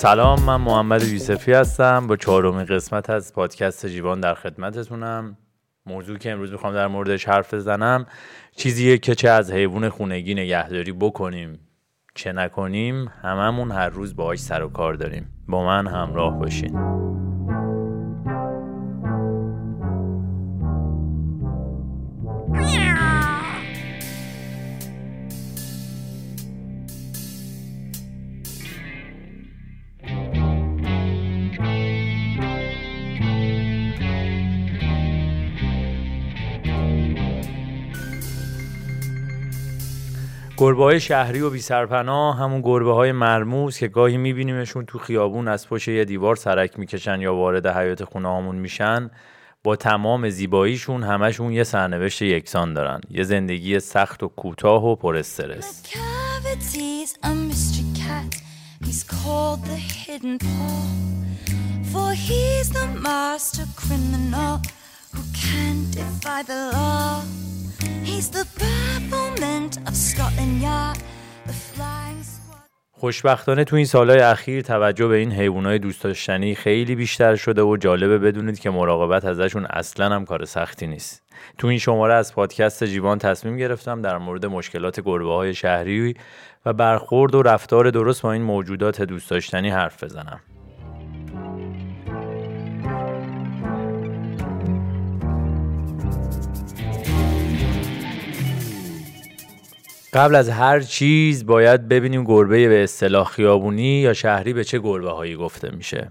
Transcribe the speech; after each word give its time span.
سلام 0.00 0.42
من 0.42 0.56
محمد 0.56 1.02
یوسفی 1.02 1.52
هستم. 1.52 2.06
با 2.06 2.16
چهارمین 2.16 2.64
قسمت 2.64 3.10
از 3.10 3.32
پادکست 3.32 3.86
جیوان 3.86 4.20
در 4.20 4.34
خدمتتونم. 4.34 5.36
موضوع 5.86 6.18
که 6.18 6.32
امروز 6.32 6.52
می‌خوام 6.52 6.74
در 6.74 6.86
موردش 6.86 7.28
حرف 7.28 7.54
بزنم 7.54 8.06
چیزیه 8.56 8.98
که 8.98 9.14
چه 9.14 9.28
از 9.28 9.52
حیوان 9.52 9.88
خونگی 9.88 10.34
نگهداری 10.34 10.92
بکنیم. 10.92 11.58
چه 12.14 12.32
نکنیم 12.32 13.08
هممون 13.22 13.70
هر 13.70 13.88
روز 13.88 14.16
باهاش 14.16 14.38
سر 14.38 14.62
و 14.62 14.68
کار 14.68 14.94
داریم. 14.94 15.28
با 15.48 15.64
من 15.64 15.86
همراه 15.86 16.38
باشین. 16.38 17.00
گربه 40.60 40.84
های 40.84 41.00
شهری 41.00 41.40
و 41.40 41.50
بی 41.50 41.60
سرپناه 41.60 42.38
همون 42.38 42.60
گربه 42.60 42.92
های 42.92 43.12
مرموز 43.12 43.78
که 43.78 43.88
گاهی 43.88 44.16
میبینیمشون 44.16 44.86
تو 44.86 44.98
خیابون 44.98 45.48
از 45.48 45.68
پشت 45.68 45.88
یه 45.88 46.04
دیوار 46.04 46.36
سرک 46.36 46.78
می‌کشن 46.78 47.20
یا 47.20 47.34
وارد 47.34 47.66
حیات 47.66 48.04
خونه 48.04 48.28
هامون 48.28 48.56
میشن 48.56 49.10
با 49.64 49.76
تمام 49.76 50.30
زیباییشون 50.30 51.02
همشون 51.02 51.52
یه 51.52 51.64
سرنوشت 51.64 52.22
یکسان 52.22 52.74
دارن. 52.74 53.00
یه 53.10 53.22
زندگی 53.22 53.80
سخت 53.80 54.22
و 54.22 54.28
کوتاه 54.28 54.84
و 54.84 54.96
پر 54.96 55.16
استرس. 55.16 55.82
خوشبختانه 72.92 73.64
تو 73.64 73.76
این 73.76 73.84
سالهای 73.84 74.20
اخیر 74.20 74.62
توجه 74.62 75.06
به 75.06 75.16
این 75.16 75.32
حیوانات 75.32 75.80
دوست 75.80 76.02
داشتنی 76.02 76.54
خیلی 76.54 76.94
بیشتر 76.94 77.36
شده 77.36 77.62
و 77.62 77.76
جالبه 77.76 78.18
بدونید 78.18 78.58
که 78.58 78.70
مراقبت 78.70 79.24
ازشون 79.24 79.66
اصلا 79.66 80.14
هم 80.14 80.24
کار 80.24 80.44
سختی 80.44 80.86
نیست. 80.86 81.22
تو 81.58 81.66
این 81.66 81.78
شماره 81.78 82.14
از 82.14 82.34
پادکست 82.34 82.84
جیوان 82.84 83.18
تصمیم 83.18 83.56
گرفتم 83.56 84.02
در 84.02 84.18
مورد 84.18 84.46
مشکلات 84.46 85.00
گربه 85.00 85.34
های 85.34 85.54
شهری 85.54 86.14
و 86.66 86.72
برخورد 86.72 87.34
و 87.34 87.42
رفتار 87.42 87.90
درست 87.90 88.22
با 88.22 88.32
این 88.32 88.42
موجودات 88.42 89.02
دوست 89.02 89.30
داشتنی 89.30 89.70
حرف 89.70 90.04
بزنم. 90.04 90.40
قبل 100.12 100.34
از 100.34 100.48
هر 100.48 100.80
چیز 100.80 101.46
باید 101.46 101.88
ببینیم 101.88 102.24
گربه 102.24 102.68
به 102.68 102.82
اصطلاح 102.82 103.28
خیابونی 103.28 104.00
یا 104.00 104.12
شهری 104.12 104.52
به 104.52 104.64
چه 104.64 104.78
گربه 104.78 105.10
هایی 105.10 105.36
گفته 105.36 105.70
میشه. 105.76 106.10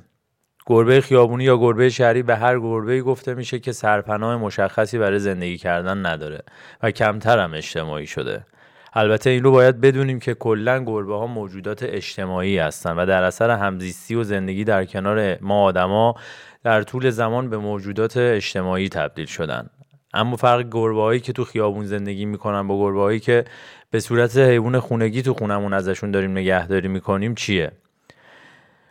گربه 0.65 1.01
خیابونی 1.01 1.43
یا 1.43 1.57
گربه 1.57 1.89
شهری 1.89 2.23
به 2.23 2.35
هر 2.35 2.59
گربه 2.59 3.01
گفته 3.01 3.33
میشه 3.33 3.59
که 3.59 3.71
سرپناه 3.71 4.37
مشخصی 4.37 4.97
برای 4.97 5.19
زندگی 5.19 5.57
کردن 5.57 6.05
نداره 6.05 6.43
و 6.83 6.91
کمتر 6.91 7.39
هم 7.39 7.53
اجتماعی 7.53 8.07
شده. 8.07 8.45
البته 8.93 9.29
این 9.29 9.43
رو 9.43 9.51
باید 9.51 9.81
بدونیم 9.81 10.19
که 10.19 10.33
کلا 10.33 10.83
گربه 10.83 11.15
ها 11.15 11.27
موجودات 11.27 11.83
اجتماعی 11.83 12.57
هستند 12.57 12.97
و 12.97 13.05
در 13.05 13.23
اثر 13.23 13.49
همزیستی 13.49 14.15
و 14.15 14.23
زندگی 14.23 14.63
در 14.63 14.85
کنار 14.85 15.37
ما 15.41 15.63
آدما 15.63 16.15
در 16.63 16.83
طول 16.83 17.09
زمان 17.09 17.49
به 17.49 17.57
موجودات 17.57 18.17
اجتماعی 18.17 18.89
تبدیل 18.89 19.25
شدن. 19.25 19.69
اما 20.13 20.35
فرق 20.35 20.67
گربه 20.71 21.01
هایی 21.01 21.19
که 21.19 21.33
تو 21.33 21.45
خیابون 21.45 21.85
زندگی 21.85 22.25
می‌کنن 22.25 22.67
با 22.67 22.77
گربه 22.79 22.99
هایی 22.99 23.19
که 23.19 23.45
به 23.91 23.99
صورت 23.99 24.37
حیوان 24.37 24.79
خونگی 24.79 25.21
تو 25.21 25.33
خونمون 25.33 25.73
ازشون 25.73 26.11
داریم 26.11 26.31
نگهداری 26.31 26.87
می‌کنیم 26.87 27.35
چیه؟ 27.35 27.71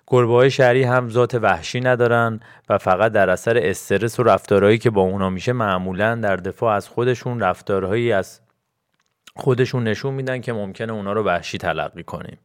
گربه 0.07 0.33
های 0.33 0.51
شهری 0.51 0.83
هم 0.83 1.09
ذات 1.09 1.35
وحشی 1.35 1.81
ندارن 1.81 2.41
و 2.69 2.79
فقط 2.79 3.13
در 3.13 3.31
اثر 3.31 3.59
استرس 3.59 4.21
و 4.21 4.23
رفتارهایی 4.23 4.79
که 4.79 4.91
با 4.91 5.03
اونا 5.03 5.31
میشه 5.31 5.53
معمولا 5.53 6.15
در 6.15 6.37
دفاع 6.37 6.75
از 6.75 6.89
خودشون 6.89 7.41
رفتارهایی 7.41 8.13
از 8.13 8.41
خودشون 9.37 9.85
نشون 9.85 10.15
میدن 10.15 10.41
که 10.41 10.53
ممکنه 10.53 10.93
اونا 10.93 11.13
رو 11.13 11.23
وحشی 11.23 11.59
تلقی 11.59 12.03
کنیم. 12.03 12.39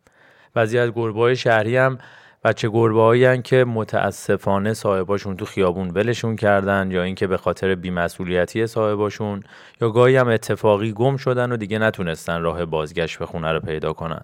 بعضی 0.54 0.78
از 0.78 0.92
گربه 0.96 1.20
های 1.20 1.36
شهری 1.36 1.78
هم 1.78 1.98
بچه 2.44 2.70
گربه 2.70 3.02
هایی 3.02 3.42
که 3.42 3.66
متاسفانه 3.66 4.74
صاحباشون 4.74 5.38
تو 5.38 5.46
خیابون 5.46 5.90
ولشون 5.90 6.36
کردن 6.36 6.92
یا 6.92 7.04
اینکه 7.04 7.28
به 7.28 7.38
خاطر 7.38 7.76
بیمسئولیتی 7.76 8.68
صاحباشون 8.68 9.44
یا 9.82 9.90
گاهی 9.90 10.16
هم 10.16 10.28
اتفاقی 10.28 10.92
گم 10.92 11.18
شدن 11.18 11.52
و 11.52 11.58
دیگه 11.58 11.80
نتونستن 11.80 12.42
راه 12.42 12.66
بازگشت 12.66 13.20
به 13.20 13.26
خونه 13.26 13.52
رو 13.52 13.60
پیدا 13.60 13.94
کنن. 13.94 14.22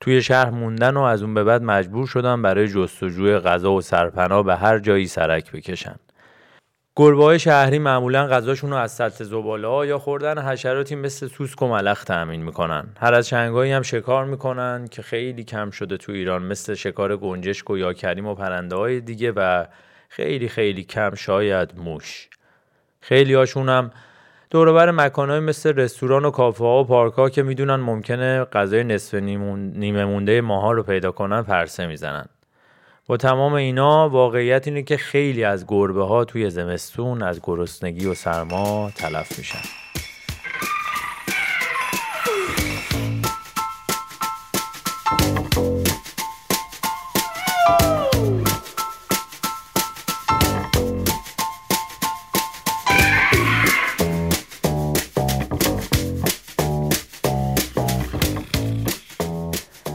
توی 0.00 0.22
شهر 0.22 0.50
موندن 0.50 0.96
و 0.96 1.00
از 1.00 1.22
اون 1.22 1.34
به 1.34 1.44
بعد 1.44 1.62
مجبور 1.62 2.06
شدن 2.06 2.42
برای 2.42 2.68
جستجوی 2.68 3.38
غذا 3.38 3.72
و 3.72 3.80
سرپناه 3.80 4.42
به 4.42 4.56
هر 4.56 4.78
جایی 4.78 5.06
سرک 5.06 5.52
بکشن. 5.52 5.96
گربه 7.00 7.24
های 7.24 7.38
شهری 7.38 7.78
معمولا 7.78 8.26
غذاشون 8.26 8.70
رو 8.70 8.76
از 8.76 8.92
سطح 8.92 9.24
زباله 9.24 9.68
ها 9.68 9.86
یا 9.86 9.98
خوردن 9.98 10.38
حشراتی 10.38 10.94
مثل 10.94 11.26
سوسک 11.26 11.62
و 11.62 11.68
ملخ 11.68 12.04
تأمین 12.04 12.42
می‌کنن. 12.42 12.84
هر 13.00 13.14
از 13.14 13.28
چنگایی 13.28 13.72
هم 13.72 13.82
شکار 13.82 14.24
می‌کنن 14.24 14.88
که 14.90 15.02
خیلی 15.02 15.44
کم 15.44 15.70
شده 15.70 15.96
تو 15.96 16.12
ایران 16.12 16.42
مثل 16.42 16.74
شکار 16.74 17.16
گنجشک 17.16 17.70
و 17.70 17.78
یا 17.78 17.92
کریم 17.92 18.26
و 18.26 18.34
پرنده 18.34 18.76
های 18.76 19.00
دیگه 19.00 19.32
و 19.36 19.64
خیلی 20.08 20.48
خیلی 20.48 20.84
کم 20.84 21.14
شاید 21.14 21.72
موش. 21.76 22.28
خیلی 23.00 23.34
هاشون 23.34 23.68
هم 23.68 23.90
دوروبر 24.50 24.90
مکانهای 24.90 25.40
مثل 25.40 25.72
رستوران 25.76 26.24
و 26.24 26.30
کافه 26.30 26.64
ها 26.64 26.80
و 26.80 26.84
پارک 26.84 27.14
ها 27.14 27.30
که 27.30 27.42
می‌دونن 27.42 27.76
ممکنه 27.76 28.44
غذای 28.44 28.84
نصف 28.84 29.14
نیمه 29.14 30.04
مونده 30.04 30.40
ماها 30.40 30.72
رو 30.72 30.82
پیدا 30.82 31.12
کنن 31.12 31.42
پرسه 31.42 31.86
می‌زنن. 31.86 32.26
با 33.10 33.16
تمام 33.16 33.52
اینا 33.54 34.08
واقعیت 34.08 34.68
اینه 34.68 34.82
که 34.82 34.96
خیلی 34.96 35.44
از 35.44 35.66
گربه 35.66 36.04
ها 36.04 36.24
توی 36.24 36.50
زمستون 36.50 37.22
از 37.22 37.40
گرسنگی 37.42 38.06
و 38.06 38.14
سرما 38.14 38.90
تلف 38.94 39.38
میشن. 39.38 39.89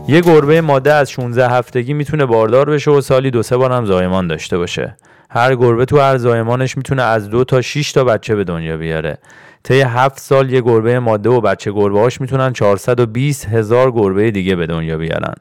یه 0.08 0.22
گربه 0.22 0.62
ماده 0.62 0.94
از 0.94 1.12
16 1.12 1.50
هفتگی 1.50 1.94
می‌تونه 1.94 2.26
باردار 2.26 2.70
بشه 2.70 2.92
و 2.92 3.02
سالی 3.02 3.32
دو 3.32 3.44
سه 3.44 3.58
هم 3.58 3.86
زایمان 3.86 4.28
داشته 4.28 4.58
باشه. 4.58 4.98
هر 5.30 5.56
گربه 5.56 5.86
تو 5.86 6.00
هر 6.00 6.18
زایمانش 6.18 6.78
می‌تونه 6.78 7.02
از 7.02 7.30
دو 7.30 7.44
تا 7.44 7.62
6 7.62 7.92
تا 7.92 8.04
بچه 8.04 8.36
به 8.36 8.44
دنیا 8.44 8.78
بیاره. 8.78 9.18
طی 9.64 9.82
هفت 9.82 10.20
سال 10.20 10.52
یه 10.52 10.62
گربه 10.62 11.00
ماده 11.00 11.30
و 11.30 11.42
بچه 11.42 11.72
گربه 11.72 12.00
هاش 12.00 12.22
می‌تونن 12.22 12.54
420 12.54 13.46
هزار 13.46 13.92
گربه 13.92 14.32
دیگه 14.32 14.56
به 14.56 14.66
دنیا 14.66 14.98
بیارن. 14.98 15.36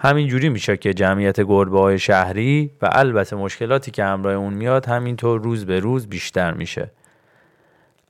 همینجوری 0.00 0.48
میشه 0.48 0.76
که 0.76 0.94
جمعیت 0.94 1.40
گربه 1.40 1.80
های 1.80 1.98
شهری 1.98 2.70
و 2.82 2.88
البته 2.92 3.36
مشکلاتی 3.36 3.90
که 3.90 4.04
همراه 4.04 4.34
اون 4.34 4.54
میاد 4.54 4.86
همینطور 4.86 5.40
روز 5.40 5.66
به 5.66 5.80
روز 5.80 6.06
بیشتر 6.06 6.54
میشه. 6.54 6.90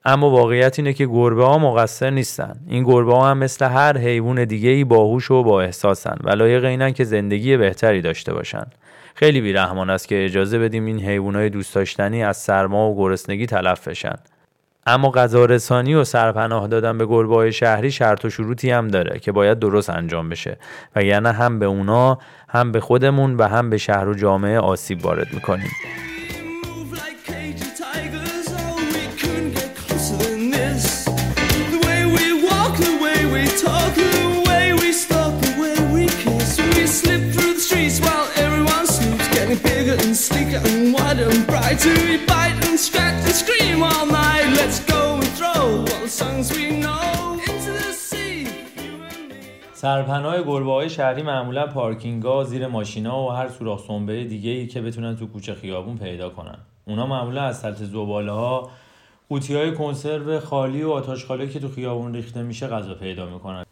اما 0.09 0.31
واقعیت 0.31 0.79
اینه 0.79 0.93
که 0.93 1.07
گربه 1.07 1.45
ها 1.45 1.59
مقصر 1.59 2.11
نیستن. 2.11 2.57
این 2.69 2.85
گربه 2.85 3.13
ها 3.13 3.31
هم 3.31 3.39
مثل 3.39 3.65
هر 3.65 3.99
حیوان 3.99 4.45
دیگه 4.45 4.71
ای 4.71 4.85
باهوش 4.85 5.31
و 5.31 5.43
با 5.43 5.63
احساسن 5.63 6.17
و 6.25 6.31
لایق 6.31 6.65
اینن 6.65 6.93
که 6.93 7.05
زندگی 7.05 7.57
بهتری 7.57 8.01
داشته 8.01 8.35
باشن. 8.35 8.67
خیلی 9.15 9.41
بیرحمان 9.41 9.91
است 9.91 10.09
که 10.09 10.25
اجازه 10.25 10.59
بدیم 10.59 10.85
این 10.85 11.01
حیوانات 11.01 11.53
دوست 11.53 11.75
داشتنی 11.75 12.25
از 12.25 12.37
سرما 12.37 12.91
و 12.91 12.97
گرسنگی 12.97 13.47
تلف 13.47 13.89
بشن. 13.89 14.17
اما 14.87 15.11
غذا 15.11 15.45
رسانی 15.45 15.95
و 15.95 16.05
سرپناه 16.05 16.69
دادن 16.69 16.99
به 16.99 17.07
گربه 17.07 17.35
های 17.35 17.53
شهری 17.53 17.91
شرط 17.91 18.25
و 18.25 18.31
شروطی 18.31 18.71
هم 18.71 18.89
داره 18.89 19.19
که 19.19 19.33
باید 19.33 19.59
درست 19.59 19.91
انجام 19.91 20.29
بشه. 20.29 20.57
و 20.97 21.03
یعنی 21.03 21.29
هم 21.29 21.59
به 21.59 21.67
اونا 21.67 22.19
هم 22.49 22.73
به 22.73 22.81
خودمون 22.81 23.37
و 23.37 23.49
هم 23.49 23.71
به 23.71 23.79
شهر 23.79 24.09
و 24.09 24.15
جامعه 24.15 24.59
آسیب 24.59 25.05
وارد 25.05 25.27
می‌کنیم. 25.35 25.71
like 41.77 42.07
سرپناه 49.75 50.43
گربه 50.43 50.73
های 50.73 50.91
شهری 50.91 51.23
معمولا 51.23 51.67
پارکینگ 51.67 52.23
ها 52.23 52.45
زیر 52.45 52.67
ماشینا 52.67 53.25
و 53.25 53.31
هر 53.31 53.49
سوراخ 53.49 53.87
سنبه 53.89 54.25
دیگه 54.25 54.51
ای 54.51 54.67
که 54.67 54.83
بتونن 54.83 55.17
تو 55.17 55.27
کوچه 55.27 55.55
خیابون 55.55 55.99
پیدا 55.99 56.31
کنن. 56.31 56.59
اونا 56.85 57.07
معمولا 57.07 57.43
از 57.43 57.59
سلط 57.59 57.77
زباله 57.77 58.33
ها 58.33 58.71
قوطی 59.29 59.55
های 59.55 59.75
کنسرو 59.75 60.41
خالی 60.41 60.83
و 60.83 60.91
آتاشخاله 60.91 61.49
که 61.49 61.61
تو 61.61 61.69
خیابون 61.69 62.15
ریخته 62.15 62.43
میشه 62.43 62.67
غذا 62.67 62.95
پیدا 62.95 63.27
می‌کنن. 63.27 63.66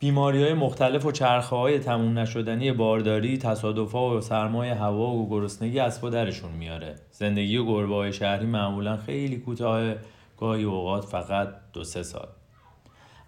بیماری 0.00 0.42
های 0.42 0.54
مختلف 0.54 1.06
و 1.06 1.12
چرخه 1.12 1.56
های 1.56 1.78
تموم 1.78 2.18
نشدنی 2.18 2.72
بارداری 2.72 3.38
تصادف 3.38 3.92
ها 3.92 4.16
و 4.16 4.20
سرمای 4.20 4.68
هوا 4.68 5.10
و 5.10 5.28
گرسنگی 5.28 5.78
اسبا 5.78 6.10
درشون 6.10 6.50
میاره. 6.50 6.94
زندگی 7.10 7.64
گربه 7.66 7.94
های 7.94 8.12
شهری 8.12 8.46
معمولا 8.46 8.96
خیلی 8.96 9.36
کوتاه 9.36 9.94
گاهی 10.36 10.64
اوقات 10.64 11.04
فقط 11.04 11.48
دو 11.72 11.84
سه 11.84 12.02
سال. 12.02 12.28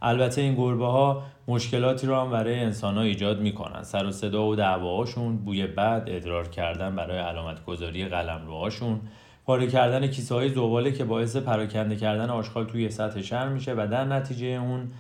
البته 0.03 0.41
این 0.41 0.55
گربه 0.55 0.87
ها 0.87 1.23
مشکلاتی 1.49 2.07
رو 2.07 2.17
هم 2.17 2.31
برای 2.31 2.61
انسان 2.61 2.95
ها 2.95 3.03
ایجاد 3.03 3.41
می‌کنن. 3.41 3.83
سر 3.83 4.07
و 4.07 4.11
صدا 4.11 4.47
و 4.47 4.57
دعواهاشون 4.57 5.37
بوی 5.37 5.67
بد 5.67 6.05
ادرار 6.07 6.49
کردن 6.49 6.97
برای 6.97 7.19
علامت 7.19 7.65
گذاری 7.65 8.05
قلم 8.05 8.47
روهاشون 8.47 9.01
پاره 9.47 9.67
کردن 9.67 10.07
کیسه 10.07 10.35
های 10.35 10.49
زباله 10.49 10.93
که 10.93 11.05
باعث 11.05 11.37
پراکنده 11.37 11.97
کردن 11.97 12.31
آشغال 12.31 12.65
توی 12.65 12.91
سطح 12.91 13.23
شهر 13.23 13.49
میشه 13.49 13.75
و 13.75 13.87
در 13.91 14.05
نتیجه 14.05 14.47
اون 14.47 14.91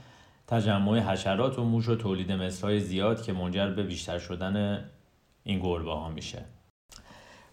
تجمع 0.50 0.98
حشرات 0.98 1.58
و 1.58 1.64
موش 1.64 1.88
و 1.88 1.96
تولید 1.96 2.32
مثلهای 2.32 2.80
زیاد 2.80 3.22
که 3.22 3.32
منجر 3.32 3.70
به 3.70 3.82
بیشتر 3.82 4.18
شدن 4.18 4.84
این 5.42 5.60
گربه 5.60 5.92
ها 5.92 6.08
میشه. 6.08 6.44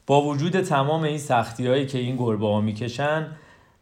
با 0.08 0.22
وجود 0.22 0.62
تمام 0.62 1.04
این 1.04 1.18
سختی 1.18 1.68
هایی 1.68 1.86
که 1.86 1.98
این 1.98 2.16
گربه 2.16 2.48
ها 2.48 2.62
می‌کشن 2.62 3.28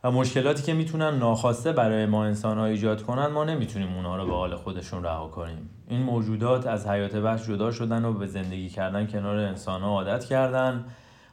و 0.03 0.11
مشکلاتی 0.11 0.63
که 0.63 0.73
می‌تونن 0.73 1.17
ناخواسته 1.17 1.71
برای 1.71 2.05
ما 2.05 2.25
انسان 2.25 2.57
ها 2.57 2.65
ایجاد 2.65 3.03
کنن 3.03 3.27
ما 3.27 3.43
نمی‌تونیم 3.43 3.93
اونها 3.93 4.17
رو 4.17 4.25
به 4.25 4.33
حال 4.33 4.55
خودشون 4.55 5.03
رها 5.03 5.27
کنیم. 5.27 5.69
این 5.87 6.01
موجودات 6.01 6.67
از 6.67 6.87
حیات 6.87 7.15
وحش 7.15 7.47
جدا 7.47 7.71
شدن 7.71 8.05
و 8.05 8.13
به 8.13 8.27
زندگی 8.27 8.69
کردن 8.69 9.07
کنار 9.07 9.37
انسان 9.37 9.81
ها 9.81 9.87
عادت 9.87 10.25
کردن. 10.25 10.85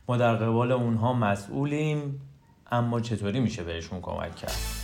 ما 0.08 0.16
در 0.16 0.34
قبال 0.34 0.72
اونها 0.72 1.12
مسئولیم 1.12 2.20
اما 2.70 3.00
چطوری 3.00 3.40
میشه 3.40 3.64
بهشون 3.64 4.00
کمک 4.00 4.36
کرد؟ 4.36 4.81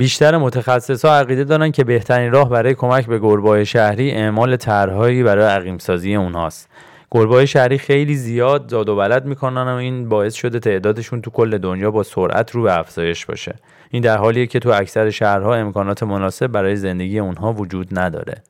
بیشتر 0.00 0.36
متخصصا 0.36 1.14
عقیده 1.18 1.44
دارن 1.44 1.70
که 1.70 1.84
بهترین 1.84 2.32
راه 2.32 2.48
برای 2.48 2.74
کمک 2.74 3.06
به 3.06 3.18
گربه 3.18 3.64
شهری 3.64 4.10
اعمال 4.10 4.56
طرحهایی 4.56 5.22
برای 5.22 5.44
عقیمسازی 5.44 6.14
اونهاست 6.14 6.68
گربه 7.10 7.46
شهری 7.46 7.78
خیلی 7.78 8.16
زیاد 8.16 8.70
زاد 8.70 8.88
و 8.88 8.96
ولد 8.96 9.24
می‌کنن 9.24 9.62
و 9.62 9.74
این 9.74 10.08
باعث 10.08 10.34
شده 10.34 10.58
تعدادشون 10.58 11.22
تو 11.22 11.30
کل 11.30 11.58
دنیا 11.58 11.90
با 11.90 12.02
سرعت 12.02 12.50
رو 12.50 12.62
به 12.62 12.78
افزایش 12.78 13.26
باشه. 13.26 13.54
این 13.90 14.02
در 14.02 14.16
حالیه 14.16 14.46
که 14.46 14.58
تو 14.58 14.70
اکثر 14.70 15.10
شهرها 15.10 15.54
امکانات 15.54 16.02
مناسب 16.02 16.46
برای 16.46 16.76
زندگی 16.76 17.18
اونها 17.18 17.52
وجود 17.52 17.98
نداره. 17.98 18.42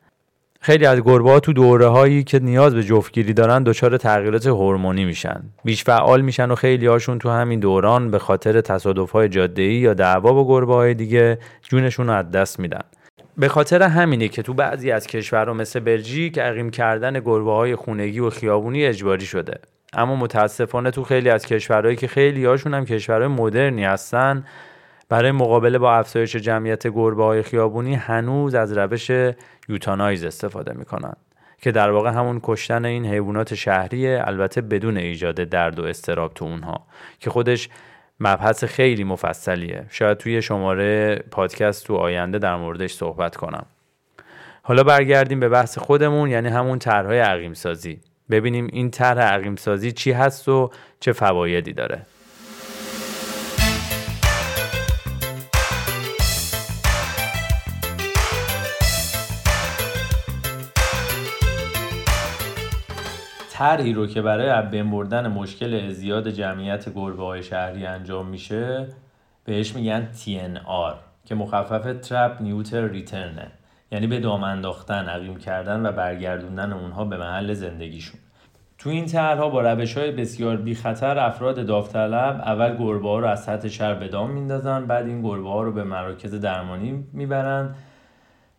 خیلی 0.63 0.87
از 0.87 1.01
گربه 1.01 1.31
ها 1.31 1.41
تو 1.41 1.53
دوره 1.53 1.87
هایی 1.87 2.25
که 2.25 2.39
نیاز 2.39 2.75
به 2.75 2.83
جفتگیری 2.83 3.33
دارن 3.33 3.63
دچار 3.63 3.97
تغییرات 3.97 4.47
هورمونی 4.47 5.05
میشن. 5.05 5.43
بیش 5.65 5.85
فعال 5.85 6.21
میشن 6.21 6.51
و 6.51 6.55
خیلی 6.55 6.87
هاشون 6.87 7.19
تو 7.19 7.31
همین 7.31 7.61
دوران 7.61 8.11
به 8.11 8.19
خاطر 8.19 8.61
تصادف 8.61 9.11
های 9.11 9.29
جاده 9.29 9.63
یا 9.63 9.95
دعوا 9.95 10.33
با 10.33 10.47
گربه 10.49 10.75
های 10.75 10.95
دیگه 10.95 11.39
جونشون 11.63 12.07
رو 12.07 12.13
از 12.13 12.31
دست 12.31 12.61
میدن. 12.61 12.83
به 13.37 13.49
خاطر 13.49 13.83
همینه 13.83 14.29
که 14.29 14.43
تو 14.43 14.55
بعضی 14.55 14.91
از 14.91 15.07
کشورها 15.07 15.55
مثل 15.55 15.81
بلژیک 15.81 16.39
عقیم 16.39 16.71
کردن 16.71 17.21
گربه 17.21 17.53
های 17.53 17.77
خونگی 17.77 18.21
و 18.21 18.31
خیابونی 18.31 18.85
اجباری 18.85 19.27
شده. 19.27 19.59
اما 19.93 20.17
متاسفانه 20.17 20.91
تو 20.91 21.05
خیلی 21.05 21.31
از 21.31 21.47
کشورهایی 21.47 21.97
که 21.97 22.07
خیلی 22.07 22.45
هاشون 22.45 22.75
هم 22.75 22.85
کشورهای 22.85 23.29
مدرنی 23.29 23.85
هستن 23.85 24.45
برای 25.11 25.33
مقابله 25.33 25.79
با 25.79 25.95
افزایش 25.95 26.37
جمعیت 26.37 26.89
گربه 26.89 27.25
های 27.25 27.43
خیابونی 27.43 27.95
هنوز 27.95 28.55
از 28.55 28.73
روش 28.73 29.11
یوتانایز 29.71 30.25
استفاده 30.25 30.73
می‌کنن 30.73 31.13
که 31.63 31.73
در 31.73 31.91
واقع 31.91 32.11
همون 32.11 32.41
کشتن 32.43 32.85
این 32.85 33.07
حیوانات 33.07 33.55
شهریه 33.55 34.23
البته 34.25 34.61
بدون 34.61 34.97
ایجاد 34.97 35.35
درد 35.35 35.79
و 35.79 35.85
استراب 35.85 36.35
تو 36.35 36.45
اونها 36.45 36.87
که 37.21 37.31
خودش 37.31 37.69
مبحث 38.21 38.65
خیلی 38.65 39.05
مفصلیه. 39.05 39.87
شاید 39.91 40.19
توی 40.19 40.43
شماره 40.43 41.17
پادکست 41.31 41.87
تو 41.87 41.95
آینده 41.95 42.39
در 42.39 42.57
موردش 42.57 42.93
صحبت 42.93 43.37
کنم. 43.37 43.67
حالا 44.63 44.83
برگردیم 44.83 45.41
به 45.41 45.49
بحث 45.49 45.79
خودمون 45.79 46.31
یعنی 46.31 46.49
همون 46.49 46.79
طرحهای 46.79 47.19
عقیم 47.19 47.55
سازی 47.55 48.01
ببینیم 48.31 48.69
این 48.73 48.91
طرح 48.91 49.23
عقیم 49.23 49.57
سازی 49.57 49.93
چی 49.93 50.13
هست 50.13 50.49
و 50.49 50.71
چه 51.01 51.13
فوایدی 51.13 51.73
داره. 51.73 52.07
طرحی 63.61 63.93
رو 63.93 64.07
که 64.07 64.23
برای 64.23 64.49
از 64.49 64.71
بردن 64.71 65.29
مشکل 65.29 65.89
زیاد 65.89 66.29
جمعیت 66.29 66.95
گربه 66.95 67.23
های 67.23 67.43
شهری 67.43 67.87
انجام 67.87 68.27
میشه 68.27 68.87
بهش 69.45 69.75
میگن 69.75 70.09
TNR 70.15 70.95
که 71.25 71.35
مخفف 71.35 72.01
ترپ 72.09 72.43
نیوتر 72.43 72.89
ریترنه 72.89 73.47
یعنی 73.93 74.07
به 74.07 74.21
دام 74.21 74.45
انداختن 74.45 75.09
عقیم 75.09 75.37
کردن 75.37 75.87
و 75.87 75.93
برگردوندن 75.93 76.73
اونها 76.73 77.05
به 77.05 77.17
محل 77.17 77.53
زندگیشون. 77.53 78.21
تو 78.79 78.91
این 78.91 79.07
طرحها 79.07 79.49
با 79.49 79.61
روش 79.73 79.99
های 79.99 80.11
بسیار 80.11 80.57
بی 80.57 80.75
خطر 80.75 81.19
افراد 81.19 81.67
داوطلب 81.67 82.41
اول 82.41 82.77
گربه 82.77 83.09
ها 83.09 83.19
رو 83.19 83.27
از 83.27 83.45
سطح 83.45 83.69
شهر 83.69 83.95
به 83.95 84.09
دام 84.09 84.31
میندازن 84.31 84.87
بعد 84.87 85.07
این 85.07 85.23
گربه 85.23 85.49
ها 85.49 85.63
رو 85.63 85.73
به 85.73 85.85
مراکز 85.85 86.35
درمانی 86.35 87.05
می‌برن. 87.13 87.75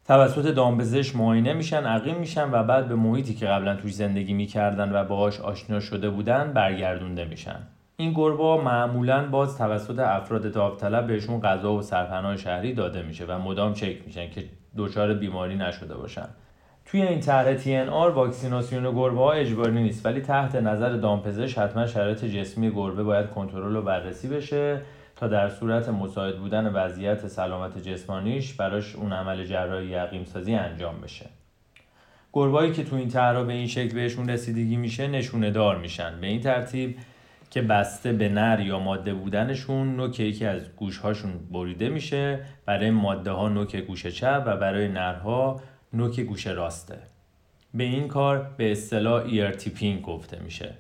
توسط 0.08 0.48
دامپزشک 0.48 1.16
معاینه 1.16 1.54
میشن 1.54 1.84
عقیم 1.84 2.16
میشن 2.16 2.52
و 2.52 2.64
بعد 2.64 2.88
به 2.88 2.96
محیطی 2.96 3.34
که 3.34 3.46
قبلا 3.46 3.76
توش 3.76 3.94
زندگی 3.94 4.34
می‌کردن 4.34 4.96
و 4.96 5.04
باهاش 5.04 5.40
آشنا 5.40 5.80
شده 5.80 6.10
بودن 6.10 6.54
برگردونده 6.54 7.26
میشن. 7.26 7.60
این 7.98 8.14
گربه 8.14 8.64
معمولا 8.64 9.28
باز 9.30 9.58
توسط 9.58 10.00
افراد 10.00 10.52
داوطلب 10.52 11.08
بهشون 11.08 11.42
غذا 11.42 11.74
و 11.74 11.82
سرپناه 11.82 12.38
شهری 12.38 12.74
داده 12.74 13.02
میشه 13.02 13.26
و 13.26 13.40
مدام 13.40 13.74
چک 13.74 13.96
میشن 14.06 14.30
که 14.30 14.44
دچار 14.78 15.14
بیماری 15.14 15.56
نشده 15.56 15.96
باشن. 15.96 16.28
توی 16.86 17.02
این 17.02 17.20
طرح 17.20 17.58
TNR 17.58 18.14
واکسیناسیون 18.16 18.92
گربه 18.92 19.20
ها 19.20 19.32
اجباری 19.32 19.84
نیست 19.84 20.06
ولی 20.06 20.22
تحت 20.22 20.56
نظر 20.56 20.90
دامپزشک 20.90 21.58
حتما 21.58 21.88
شرایط 21.88 22.26
جسمی 22.26 22.72
گربه 22.72 23.04
باید 23.04 23.30
کنترل 23.30 23.76
و 23.76 23.82
بررسی 23.82 24.28
بشه. 24.28 24.82
تا 25.22 25.28
در 25.28 25.50
صورت 25.50 25.90
مساعد 25.90 26.40
بودن 26.40 26.68
وضعیت 26.68 27.28
سلامت 27.28 27.78
جسمانیش 27.78 28.54
براش 28.54 28.96
اون 28.96 29.14
عمل 29.14 29.46
جراحی 29.46 29.88
یقیم 29.88 30.26
سازی 30.26 30.54
انجام 30.54 31.02
بشه. 31.02 31.26
گربایی 32.34 32.72
که 32.72 32.84
تو 32.84 32.96
این 32.96 33.10
طرح 33.10 33.44
به 33.44 33.54
این 33.54 33.68
شکل 33.68 33.96
بهشون 33.96 34.30
رسیدگی 34.30 34.76
میشه 34.76 35.08
نشونه 35.08 35.52
دار 35.52 35.78
میشن. 35.78 36.22
به 36.22 36.28
این 36.28 36.42
ترتیب 36.42 36.98
که 37.52 37.62
بسته 37.62 38.14
به 38.14 38.30
نر 38.30 38.60
یا 38.60 38.80
ماده 38.80 39.14
بودنشون 39.14 39.96
نوک 39.96 40.20
یکی 40.20 40.46
از 40.46 40.76
گوشهاشون 40.76 41.32
بریده 41.52 41.90
میشه 41.90 42.40
برای 42.66 42.90
ماده 42.90 43.32
ها 43.32 43.50
نوک 43.50 43.76
گوش 43.76 44.08
چپ 44.08 44.44
و 44.46 44.58
برای 44.58 44.88
نرها 44.88 45.62
نوک 45.94 46.20
گوش 46.20 46.48
راسته. 46.48 46.98
به 47.74 47.84
این 47.84 48.08
کار 48.08 48.54
به 48.58 48.72
اصطلاح 48.72 49.24
ear 49.24 49.47
tipping 49.47 50.02
گفته 50.02 50.40
میشه. 50.40 50.74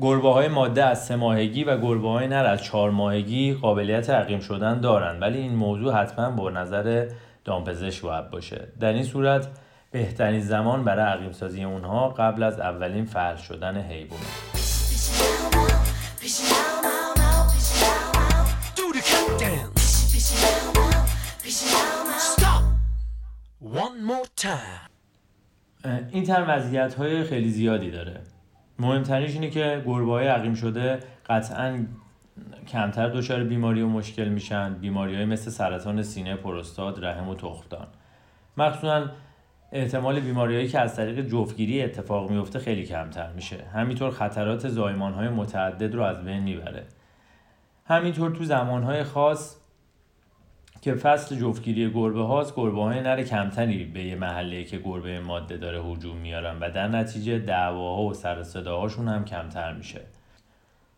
گربه 0.00 0.32
های 0.32 0.48
ماده 0.48 0.84
از 0.84 1.04
سه 1.04 1.16
ماهگی 1.16 1.64
و 1.64 1.78
گربه 1.78 2.08
های 2.08 2.26
نر 2.26 2.46
از 2.46 2.62
چهار 2.62 2.90
ماهگی 2.90 3.54
قابلیت 3.54 4.10
عقیم 4.10 4.40
شدن 4.40 4.80
دارند 4.80 5.22
ولی 5.22 5.38
این 5.38 5.54
موضوع 5.54 5.92
حتما 5.92 6.30
با 6.30 6.50
نظر 6.50 7.08
دامپزشک 7.44 8.02
باید 8.02 8.30
باشه. 8.30 8.68
در 8.80 8.92
این 8.92 9.02
صورت 9.02 9.48
بهترین 9.90 10.40
زمان 10.40 10.84
برای 10.84 11.12
عقیم 11.12 11.32
سازی 11.32 11.64
اونها 11.64 12.08
قبل 12.08 12.42
از 12.42 12.60
اولین 12.60 13.04
فحل 13.04 13.38
شدن 13.38 13.76
حیوان. 13.76 14.20
این 26.12 26.24
تر 26.24 26.44
وضعیت 26.48 26.94
های 26.94 27.24
خیلی 27.24 27.50
زیادی 27.50 27.90
داره. 27.90 28.20
مهمترینش 28.78 29.34
اینه 29.34 29.50
که 29.50 29.82
گربه 29.86 30.12
های 30.12 30.26
عقیم 30.26 30.54
شده 30.54 30.98
قطعا 31.28 31.86
کمتر 32.68 33.08
دچار 33.08 33.44
بیماری 33.44 33.82
و 33.82 33.88
مشکل 33.88 34.28
میشن. 34.28 34.74
بیماری 34.74 35.14
های 35.14 35.24
مثل 35.24 35.50
سرطان 35.50 36.02
سینه 36.02 36.36
پروستات 36.36 37.02
رحم 37.02 37.28
و 37.28 37.34
تخمدان. 37.34 37.86
مخصوصا 38.56 39.10
احتمال 39.72 40.20
بیماریهایی 40.20 40.68
که 40.68 40.80
از 40.80 40.96
طریق 40.96 41.20
جفتگیری 41.20 41.82
اتفاق 41.82 42.30
میفته 42.30 42.58
خیلی 42.58 42.86
کمتر 42.86 43.32
میشه. 43.32 43.64
همینطور 43.74 44.10
خطرات 44.10 44.68
زایمان 44.68 45.12
های 45.12 45.28
متعدد 45.28 45.94
رو 45.94 46.02
از 46.02 46.24
بین 46.24 46.42
می‌بره. 46.42 46.86
همینطور 47.84 48.30
تو 48.30 48.44
زمان 48.44 48.82
های 48.82 49.04
خاص 49.04 49.56
که 50.82 50.94
فصل 50.94 51.36
جفتگیری 51.36 51.90
گربه 51.90 52.22
هاست 52.22 52.56
گربه 52.56 52.82
های 52.82 53.00
نر 53.00 53.22
کمتری 53.22 53.84
به 53.84 54.04
یه 54.04 54.14
محله 54.14 54.64
که 54.64 54.78
گربه 54.78 55.20
ماده 55.20 55.56
داره 55.56 55.82
حجوم 55.82 56.16
میارن 56.16 56.58
و 56.60 56.70
در 56.70 56.88
نتیجه 56.88 57.38
دعواها 57.38 58.02
و 58.02 58.14
سر 58.14 58.42
صداهاشون 58.42 59.08
هم 59.08 59.24
کمتر 59.24 59.74
میشه 59.74 60.00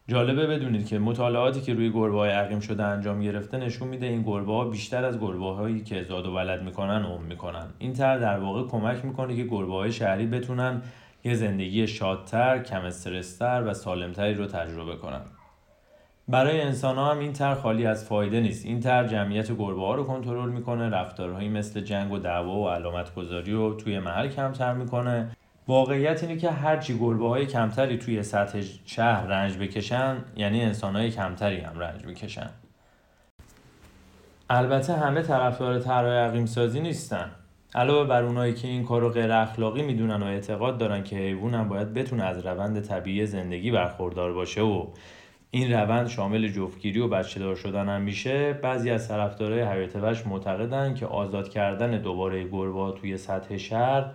جالبه 0.09 0.47
بدونید 0.47 0.87
که 0.87 0.99
مطالعاتی 0.99 1.61
که 1.61 1.75
روی 1.75 1.93
گربه 1.93 2.19
های 2.19 2.31
عقیم 2.31 2.61
شده 2.61 2.85
انجام 2.85 3.21
گرفته 3.21 3.59
نشون 3.59 3.89
میده 3.89 4.07
این 4.07 4.23
گربه 4.23 4.53
ها 4.53 4.65
بیشتر 4.65 5.05
از 5.05 5.21
گربه 5.21 5.55
هایی 5.55 5.81
که 5.81 6.03
زاد 6.03 6.27
و 6.27 6.35
ولد 6.35 6.63
می‌کنن 6.63 7.05
عمر 7.05 7.27
می‌کنن 7.27 7.67
این 7.79 7.93
تر 7.93 8.19
در 8.19 8.39
واقع 8.39 8.69
کمک 8.69 9.05
می‌کنه 9.05 9.37
که 9.37 9.45
گربه 9.45 9.73
های 9.73 9.93
شهری 9.93 10.27
بتونن 10.27 10.83
یه 11.25 11.35
زندگی 11.35 11.87
شادتر، 11.87 12.59
کم 12.59 12.81
استرستر 12.81 13.65
و 13.67 13.75
سالمتری 13.75 14.35
رو 14.35 14.47
تجربه 14.47 14.97
کنن. 14.97 15.21
برای 16.31 16.61
انسان 16.61 16.97
ها 16.97 17.11
هم 17.11 17.19
این 17.19 17.33
تر 17.33 17.55
خالی 17.55 17.87
از 17.87 18.05
فایده 18.05 18.41
نیست. 18.41 18.67
این 18.67 18.81
تر 18.81 19.07
جمعیت 19.07 19.53
گربه 19.53 19.81
ها 19.81 19.95
رو 19.95 20.05
کنترل 20.05 20.49
می‌کنه، 20.49 20.89
رفتارهایی 20.89 21.49
مثل 21.49 21.81
جنگ 21.81 22.13
و 22.13 22.19
دعوا 22.19 22.57
و 22.57 22.69
علامت 22.69 23.15
گذاری 23.15 23.53
رو 23.53 23.75
توی 23.75 23.99
محل 23.99 24.29
کمتر 24.29 24.75
می‌کنه. 24.75 25.37
واقعیت 25.69 26.23
اینه 26.23 26.37
که 26.37 26.51
هرچی 26.51 26.99
گربه 26.99 27.29
های 27.29 27.47
کمتری 27.47 27.99
توی 27.99 28.23
سطح 28.23 28.63
شهر 28.87 29.27
رنج 29.27 29.57
بکشن 29.57 30.17
یعنی 30.37 30.63
انسان 30.63 30.97
های 30.97 31.11
کمتری 31.11 31.61
هم 31.61 31.79
رنج 31.79 32.05
می‌کشن. 32.05 32.51
البته 34.51 34.93
همه 34.93 35.23
طرفدار 35.23 35.79
طرح 35.79 36.09
عقیم 36.09 36.47
سازی 36.47 36.81
نیستن. 36.81 37.31
علاوه 37.75 38.09
بر 38.09 38.23
اونایی 38.23 38.55
که 38.55 38.69
این 38.69 38.85
کارو 38.85 39.11
غیر 39.11 39.33
اخلاقی 39.33 39.83
می‌دونن 39.83 40.23
و 40.23 40.27
اعتقاد 40.27 40.79
دارن 40.79 41.03
که 41.03 41.17
حیوان 41.17 41.55
هم 41.55 41.69
باید 41.69 41.95
بتونه 41.95 42.25
از 42.25 42.47
روند 42.47 42.81
طبیعی 42.81 43.27
زندگی 43.27 43.71
برخوردار 43.71 44.33
باشه 44.33 44.61
و 44.61 44.87
این 45.51 45.73
روند 45.73 46.09
شامل 46.09 46.49
جفتگیری 46.49 47.01
و 47.01 47.09
بچه 47.09 47.41
دار 47.41 47.55
شدن 47.55 47.89
هم 47.89 48.03
میشه. 48.03 48.53
بعضی 48.53 48.91
از 48.91 49.09
طرفدارای 49.09 49.63
حیات 49.63 49.97
وحش 49.97 50.27
معتقدن 50.27 50.95
که 50.95 51.07
آزاد 51.07 51.49
کردن 51.49 52.03
دوباره 52.03 52.49
گربه 52.49 53.01
توی 53.01 53.17
سطح 53.17 53.57
شهر 53.57 54.11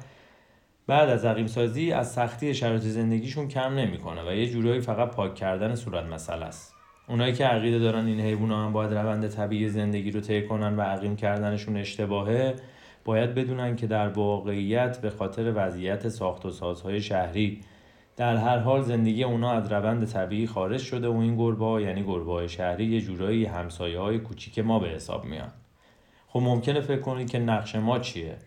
بعد 0.87 1.09
از 1.09 1.25
عقیم 1.25 1.47
سازی 1.47 1.91
از 1.91 2.11
سختی 2.11 2.53
شرایط 2.53 2.81
زندگیشون 2.81 3.47
کم 3.47 3.73
نمی‌کنه 3.73 4.29
و 4.29 4.33
یه 4.33 4.47
جورایی 4.47 4.81
فقط 4.81 5.11
پاک 5.11 5.35
کردن 5.35 5.75
صورت 5.75 6.05
مسئله 6.05 6.45
است. 6.45 6.75
اونایی 7.07 7.33
که 7.33 7.45
عقیده 7.45 7.79
دارن 7.79 8.05
این 8.05 8.19
حیونا 8.19 8.65
هم 8.65 8.73
باید 8.73 8.93
روند 8.93 9.27
طبیعی 9.27 9.69
زندگی 9.69 10.11
رو 10.11 10.21
طی 10.21 10.47
کنن 10.47 10.75
و 10.77 10.81
عقیم 10.81 11.15
کردنشون 11.15 11.77
اشتباهه 11.77 12.55
باید 13.05 13.35
بدونن 13.35 13.75
که 13.75 13.87
در 13.87 14.07
واقعیت 14.07 15.01
به 15.01 15.09
خاطر 15.09 15.53
وضعیت 15.55 16.09
ساخت 16.09 16.45
و 16.45 16.51
سازهای 16.51 17.01
شهری 17.01 17.61
در 18.17 18.37
هر 18.37 18.57
حال 18.57 18.81
زندگی 18.81 19.23
اونا 19.23 19.51
از 19.51 19.71
روند 19.71 20.05
طبیعی 20.05 20.47
خارج 20.47 20.81
شده 20.81 21.07
و 21.07 21.17
این 21.17 21.37
گربه 21.37 21.81
یعنی 21.81 22.03
گربه 22.03 22.47
شهری 22.47 22.85
یه 22.85 23.01
جورایی 23.01 23.45
همسایه 23.45 23.99
های 23.99 24.19
کوچیک 24.19 24.59
ما 24.59 24.79
به 24.79 24.87
حساب 24.87 25.25
میان. 25.25 25.51
خب 26.27 26.39
ممکنه 26.39 26.81
فکر 26.81 27.01
کنید 27.01 27.29
که 27.29 27.39
نقش 27.39 27.75
ما 27.75 27.99
چیه؟ 27.99 28.37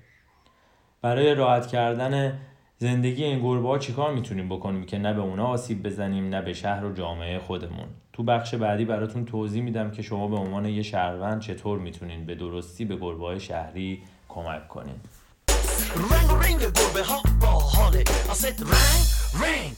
برای 1.02 1.34
راحت 1.34 1.66
کردن 1.66 2.38
زندگی 2.78 3.24
این 3.24 3.42
گربه 3.42 3.68
ها 3.68 3.78
چیکار 3.78 4.14
می‌تونیم 4.14 4.48
بکنیم 4.48 4.86
که 4.86 4.98
نه 4.98 5.14
به 5.14 5.20
اونا 5.20 5.46
آسیب 5.46 5.82
بزنیم 5.82 6.28
نه 6.28 6.42
به 6.42 6.52
شهر 6.52 6.84
و 6.84 6.92
جامعه 6.92 7.38
خودمون؟ 7.38 7.86
تو 8.12 8.22
بخش 8.22 8.54
بعدی 8.54 8.84
براتون 8.84 9.24
توضیح 9.24 9.62
میدم 9.62 9.90
که 9.90 10.02
شما 10.02 10.28
به 10.28 10.36
عنوان 10.36 10.66
یه 10.66 10.82
شهروند 10.82 11.40
چطور 11.40 11.78
می‌تونین 11.78 12.26
به 12.26 12.34
درستی 12.34 12.84
به 12.84 12.96
گربه 12.96 13.38
شهری 13.38 14.02
کمک 14.28 14.68
کنین. 14.68 15.00
رنگ 15.96 16.44
رنگ 16.44 16.60
گربه 16.60 17.02
ها 17.02 17.22
با 17.40 17.46
حاله. 17.46 18.04
رنگ 18.58 19.17
رنگ 19.34 19.76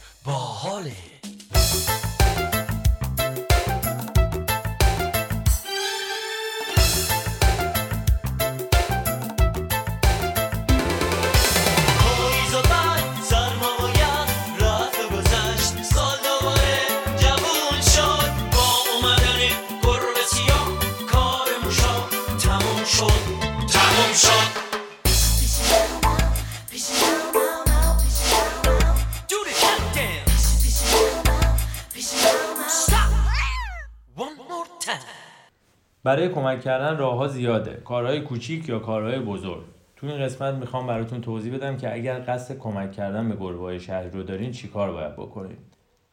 برای 36.05 36.29
کمک 36.29 36.61
کردن 36.61 36.97
راه 36.97 37.17
ها 37.17 37.29
زیاده. 37.29 37.83
کارهای 37.85 38.21
کوچیک 38.21 38.69
یا 38.69 38.79
کارهای 38.79 39.19
بزرگ. 39.19 39.65
تو 39.97 40.07
این 40.07 40.19
قسمت 40.19 40.55
می‌خوام 40.55 40.87
براتون 40.87 41.21
توضیح 41.21 41.55
بدم 41.55 41.77
که 41.77 41.95
اگر 41.95 42.25
قصد 42.27 42.59
کمک 42.59 42.93
کردن 42.93 43.29
به 43.29 43.37
گربه 43.37 43.63
های 43.63 43.81
شهری 43.81 44.11
رو 44.11 44.23
دارین 44.23 44.51
چیکار 44.51 44.93
باید 44.93 45.13
بکنید 45.13 45.59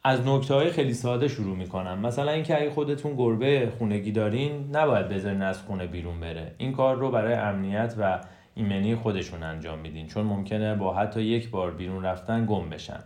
از 0.04 0.26
نکته 0.26 0.54
های 0.54 0.70
خیلی 0.70 0.94
ساده 0.94 1.28
شروع 1.28 1.56
می‌کنم. 1.56 1.98
مثلا 1.98 2.32
اینکه 2.32 2.60
اگه 2.60 2.70
خودتون 2.70 3.16
گربه 3.16 3.72
خونگی 3.78 4.12
دارین 4.12 4.76
نباید 4.76 5.08
بذارین 5.08 5.42
از 5.42 5.62
خونه 5.62 5.86
بیرون 5.86 6.20
بره. 6.20 6.54
این 6.58 6.72
کار 6.72 6.96
رو 6.96 7.10
برای 7.10 7.34
امنیت 7.34 7.94
و 7.98 8.20
ایمنی 8.54 8.94
خودشون 8.94 9.42
انجام 9.42 9.78
میدین 9.78 10.06
چون 10.06 10.26
ممکنه 10.26 10.74
با 10.74 10.94
حتی 10.94 11.22
یک 11.22 11.50
بار 11.50 11.70
بیرون 11.70 12.04
رفتن 12.04 12.46
گم 12.46 12.70
بشن. 12.70 13.00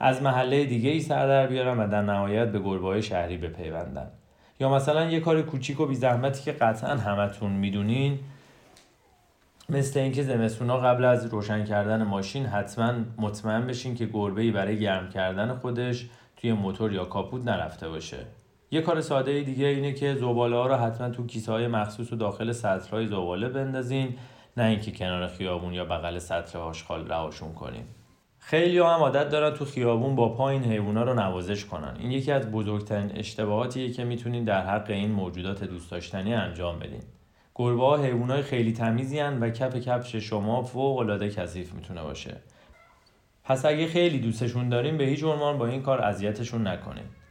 از 0.00 0.22
محله 0.22 0.64
دیگه 0.64 0.90
ای 0.90 1.00
سر 1.00 1.26
در 1.26 1.46
بیارن 1.46 1.78
و 1.78 1.88
در 1.88 2.02
نهایت 2.02 2.52
به 2.52 2.58
گربه 2.58 2.86
های 2.86 3.02
شهری 3.02 3.36
بپیوندن. 3.36 4.10
یا 4.60 4.68
مثلا 4.68 5.10
یه 5.10 5.20
کار 5.20 5.42
کوچیک 5.42 5.80
و 5.80 5.86
بی 5.86 5.94
زحمتی 5.94 6.42
که 6.42 6.52
قطعا 6.52 6.96
همتون 6.96 7.52
می‌دونین 7.52 8.18
مثل 9.68 10.00
اینکه 10.00 10.22
زمستونا 10.22 10.78
قبل 10.78 11.04
از 11.04 11.26
روشن 11.26 11.64
کردن 11.64 12.02
ماشین 12.02 12.46
حتما 12.46 12.94
مطمئن 13.18 13.66
بشین 13.66 13.94
که 13.94 14.06
گربه 14.06 14.52
برای 14.52 14.80
گرم 14.80 15.08
کردن 15.08 15.54
خودش 15.54 16.06
توی 16.36 16.52
موتور 16.52 16.92
یا 16.92 17.04
کاپوت 17.04 17.44
نرفته 17.44 17.88
باشه. 17.88 18.18
یه 18.70 18.80
کار 18.80 19.00
ساده 19.00 19.40
دیگه 19.40 19.66
اینه 19.66 19.92
که 19.92 20.14
زباله 20.14 20.56
ها 20.56 20.66
رو 20.66 20.74
حتما 20.74 21.10
تو 21.10 21.26
کیسه 21.26 21.52
های 21.52 21.68
مخصوص 21.68 22.12
و 22.12 22.16
داخل 22.16 22.52
سطل 22.52 22.90
های 22.90 23.06
زباله 23.06 23.48
بندازین 23.48 24.14
نه 24.56 24.64
اینکه 24.64 24.92
کنار 24.92 25.26
خیابون 25.26 25.72
یا 25.72 25.84
بغل 25.84 26.18
سطل 26.18 26.58
آشغال 26.58 27.08
رهاشون 27.08 27.52
کنین. 27.52 27.84
خیلی 28.46 28.78
هم 28.78 28.84
عادت 28.84 29.28
دارن 29.28 29.54
تو 29.54 29.64
خیابون 29.64 30.14
با 30.14 30.28
پا 30.28 30.48
این 30.48 30.86
رو 30.96 31.14
نوازش 31.14 31.64
کنن. 31.64 31.96
این 31.98 32.10
یکی 32.10 32.32
از 32.32 32.50
بزرگترین 32.50 33.12
اشتباهاتیه 33.14 33.90
که 33.92 34.04
می‌تونین 34.04 34.44
در 34.44 34.66
حق 34.66 34.90
این 34.90 35.10
موجودات 35.10 35.64
دوست 35.64 35.90
داشتنی 35.90 36.34
انجام 36.34 36.78
بدین. 36.78 37.02
گربه 37.54 37.82
ها 37.82 37.96
حیوانای 37.96 38.42
خیلی 38.42 38.72
تمیزی 38.72 39.20
و 39.20 39.50
کف 39.50 39.76
کفش 39.76 40.16
شما 40.16 40.62
فوق 40.62 40.98
العاده 40.98 41.30
کثیف 41.30 41.74
می‌تونه 41.74 42.02
باشه. 42.02 42.36
پس 43.44 43.64
اگه 43.64 43.86
خیلی 43.86 44.18
دوستشون 44.18 44.68
داریم 44.68 44.96
به 44.96 45.04
هیچ 45.04 45.24
عنوان 45.24 45.58
با 45.58 45.66
این 45.66 45.82
کار 45.82 46.00
اذیتشون 46.00 46.66
نکنید 46.66 47.24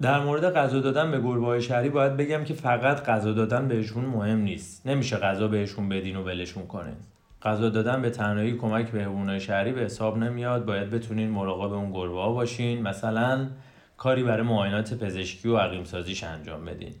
در 0.00 0.20
مورد 0.20 0.54
غذا 0.54 0.80
دادن 0.80 1.10
به 1.10 1.20
گربه 1.20 1.46
های 1.46 1.62
شهری 1.62 1.88
باید 1.88 2.16
بگم 2.16 2.44
که 2.44 2.54
فقط 2.54 3.04
غذا 3.04 3.32
دادن 3.32 3.68
بهشون 3.68 4.04
مهم 4.04 4.38
نیست. 4.38 4.86
نمیشه 4.86 5.16
غذا 5.16 5.48
بهشون 5.48 5.88
بدین 5.88 6.16
و 6.16 6.22
ولشون 6.22 6.66
کنین. 6.66 6.96
غذا 7.44 7.68
دادن 7.68 8.02
به 8.02 8.10
تنهایی 8.10 8.56
کمک 8.56 8.90
به 8.90 8.98
حیوانات 8.98 9.38
شهری 9.38 9.72
به 9.72 9.80
حساب 9.80 10.18
نمیاد. 10.18 10.64
باید 10.64 10.90
بتونین 10.90 11.30
مراقب 11.30 11.72
اون 11.72 11.92
گربه 11.92 12.20
ها 12.20 12.32
باشین. 12.32 12.82
مثلا 12.82 13.48
کاری 13.96 14.22
برای 14.22 14.42
معاینات 14.42 14.94
پزشکی 14.94 15.48
و 15.48 15.56
عقیم 15.56 15.84
سازیش 15.84 16.24
انجام 16.24 16.64
بدین. 16.64 16.94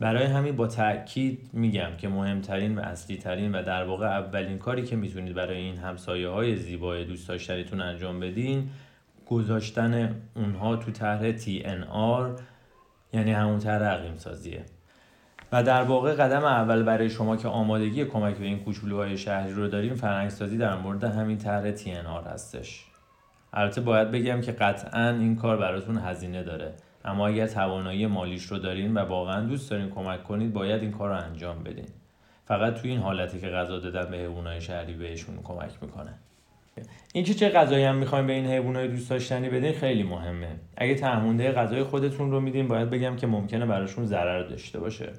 برای 0.00 0.24
همین 0.24 0.56
با 0.56 0.66
تاکید 0.66 1.50
میگم 1.52 1.90
که 1.98 2.08
مهمترین 2.08 2.78
و 2.78 2.80
اصلی 2.80 3.16
ترین 3.16 3.54
و 3.54 3.62
در 3.62 3.84
واقع 3.84 4.06
اولین 4.06 4.58
کاری 4.58 4.82
که 4.82 4.96
می‌تونید 4.96 5.34
برای 5.34 5.56
این 5.56 5.76
همسایه 5.76 6.28
های 6.28 6.56
زیبای 6.56 7.04
دوست 7.04 7.28
داشتنیتون 7.28 7.80
انجام 7.80 8.20
بدین 8.20 8.70
گذاشتن 9.26 10.14
اونها 10.34 10.76
تو 10.76 10.90
طرح 10.90 11.36
TNR 11.36 12.40
یعنی 13.12 13.32
همون 13.32 13.58
طرح 13.58 13.86
عقیم 13.86 14.16
سازیه 14.16 14.64
و 15.52 15.62
در 15.62 15.82
واقع 15.82 16.14
قدم 16.14 16.44
اول 16.44 16.82
برای 16.82 17.10
شما 17.10 17.36
که 17.36 17.48
آمادگی 17.48 18.04
کمک 18.04 18.36
به 18.36 18.44
این 18.44 18.58
کوچولوهای 18.58 19.16
شهری 19.16 19.52
رو 19.52 19.68
داریم 19.68 19.94
فرهنگسازی 19.94 20.58
در 20.58 20.76
مورد 20.76 21.04
همین 21.04 21.38
طرح 21.38 21.76
TNR 21.76 22.26
هستش. 22.26 22.84
البته 23.52 23.80
باید 23.80 24.10
بگم 24.10 24.40
که 24.40 24.52
قطعا 24.52 25.08
این 25.08 25.36
کار 25.36 25.56
براتون 25.56 25.98
هزینه 25.98 26.42
داره. 26.42 26.74
اما 27.04 27.28
اگر 27.28 27.46
توانایی 27.46 28.06
مالیش 28.06 28.44
رو 28.44 28.58
دارین 28.58 28.94
و 28.94 28.98
واقعا 28.98 29.40
دوست 29.40 29.70
دارین 29.70 29.90
کمک 29.90 30.24
کنید 30.24 30.52
باید 30.52 30.82
این 30.82 30.92
کار 30.92 31.08
رو 31.08 31.16
انجام 31.16 31.62
بدین. 31.62 31.88
فقط 32.44 32.74
توی 32.74 32.90
این 32.90 33.00
حالتی 33.00 33.40
که 33.40 33.48
غذا 33.48 33.78
دادن 33.78 34.10
به 34.10 34.16
حیوانات 34.16 34.58
شهری 34.58 34.92
بهشون 34.92 35.42
کمک 35.44 35.72
می‌کنه. 35.82 36.14
اینکه 37.14 37.34
چه 37.34 37.48
غذایی 37.48 37.84
هم 37.84 37.96
می‌خوایم 37.96 38.26
به 38.26 38.32
این 38.32 38.46
حیوانات 38.46 38.90
دوست 38.90 39.10
داشتنی 39.10 39.48
بدین 39.48 39.72
خیلی 39.72 40.02
مهمه. 40.02 40.48
اگه 40.76 40.94
تهمونده 40.94 41.52
غذای 41.52 41.82
خودتون 41.82 42.30
رو 42.30 42.40
میدین 42.40 42.68
باید 42.68 42.90
بگم 42.90 43.16
که 43.16 43.26
ممکنه 43.26 43.66
براشون 43.66 44.04
ضرر 44.04 44.42
داشته 44.42 44.80
باشه. 44.80 45.12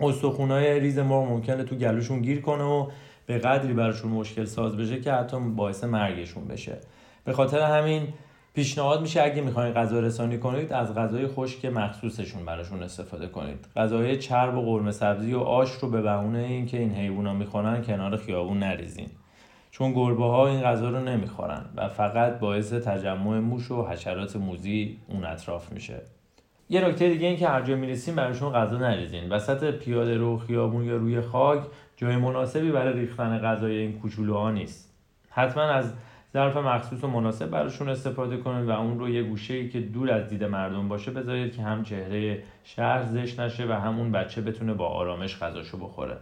استخونای 0.00 0.80
ریز 0.80 0.98
مرغ 0.98 1.28
ممکنه 1.28 1.64
تو 1.64 1.76
گلوشون 1.76 2.22
گیر 2.22 2.40
کنه 2.40 2.64
و 2.64 2.86
به 3.26 3.38
قدری 3.38 3.72
براشون 3.72 4.10
مشکل 4.10 4.44
ساز 4.44 4.76
بشه 4.76 5.00
که 5.00 5.12
حتی 5.12 5.36
باعث 5.40 5.84
مرگشون 5.84 6.44
بشه. 6.44 6.76
به 7.24 7.32
خاطر 7.32 7.60
همین 7.60 8.08
پیشنهاد 8.54 9.00
میشه 9.00 9.22
اگه 9.22 9.42
می‌خواین 9.42 9.74
غذا 9.74 10.00
رسانی 10.00 10.38
کنید 10.38 10.72
از 10.72 10.94
غذای 10.94 11.26
خشک 11.26 11.64
مخصوصشون 11.64 12.44
براشون 12.44 12.82
استفاده 12.82 13.26
کنید. 13.26 13.66
غذای 13.76 14.16
چرب 14.16 14.56
و 14.56 14.62
قرمه 14.62 14.90
سبزی 14.90 15.34
و 15.34 15.38
آش 15.38 15.70
رو 15.70 15.90
به 15.90 16.02
بهونه 16.02 16.38
اینکه 16.38 16.78
این 16.78 16.94
حیوونا 16.94 17.34
می‌خورن 17.34 17.82
کنار 17.82 18.16
خیابون 18.16 18.58
نریزین. 18.58 19.08
چون 19.70 19.92
گربه 19.92 20.24
ها 20.24 20.48
این 20.48 20.62
غذا 20.62 20.90
رو 20.90 21.00
نمی‌خورن 21.00 21.64
و 21.76 21.88
فقط 21.88 22.38
باعث 22.38 22.72
تجمع 22.72 23.38
موش 23.38 23.70
و 23.70 23.86
حشرات 23.86 24.36
موزی 24.36 24.98
اون 25.08 25.24
اطراف 25.24 25.72
میشه. 25.72 26.02
یه 26.70 26.88
نکته 26.88 27.08
دیگه 27.08 27.26
این 27.26 27.36
که 27.36 27.48
هر 27.48 27.62
جا 27.62 27.76
می‌رسیم 27.76 28.14
براشون 28.14 28.52
غذا 28.52 28.78
نریزین. 28.78 29.28
وسط 29.28 29.70
پیاده 29.70 30.16
رو 30.16 30.38
خیابون 30.38 30.84
یا 30.84 30.96
روی 30.96 31.20
خاک 31.20 31.62
جای 31.96 32.16
مناسبی 32.16 32.70
برای 32.70 33.00
ریختن 33.00 33.38
غذای 33.38 33.76
این 33.76 33.98
کوچولوها 33.98 34.50
نیست. 34.50 34.94
حتما 35.30 35.62
از 35.62 35.92
ظرف 36.32 36.56
مخصوص 36.56 37.04
و 37.04 37.06
مناسب 37.06 37.50
براشون 37.50 37.88
استفاده 37.88 38.36
کنید 38.36 38.68
و 38.68 38.70
اون 38.70 38.98
رو 38.98 39.08
یه 39.08 39.22
گوشه 39.22 39.54
ای 39.54 39.68
که 39.68 39.80
دور 39.80 40.10
از 40.10 40.28
دید 40.28 40.44
مردم 40.44 40.88
باشه 40.88 41.10
بذارید 41.10 41.56
که 41.56 41.62
هم 41.62 41.82
چهره 41.82 42.42
شهر 42.64 43.04
زشت 43.04 43.40
نشه 43.40 43.66
و 43.66 43.72
همون 43.72 44.12
بچه 44.12 44.40
بتونه 44.40 44.74
با 44.74 44.86
آرامش 44.86 45.38
غذاشو 45.38 45.78
بخوره. 45.78 46.16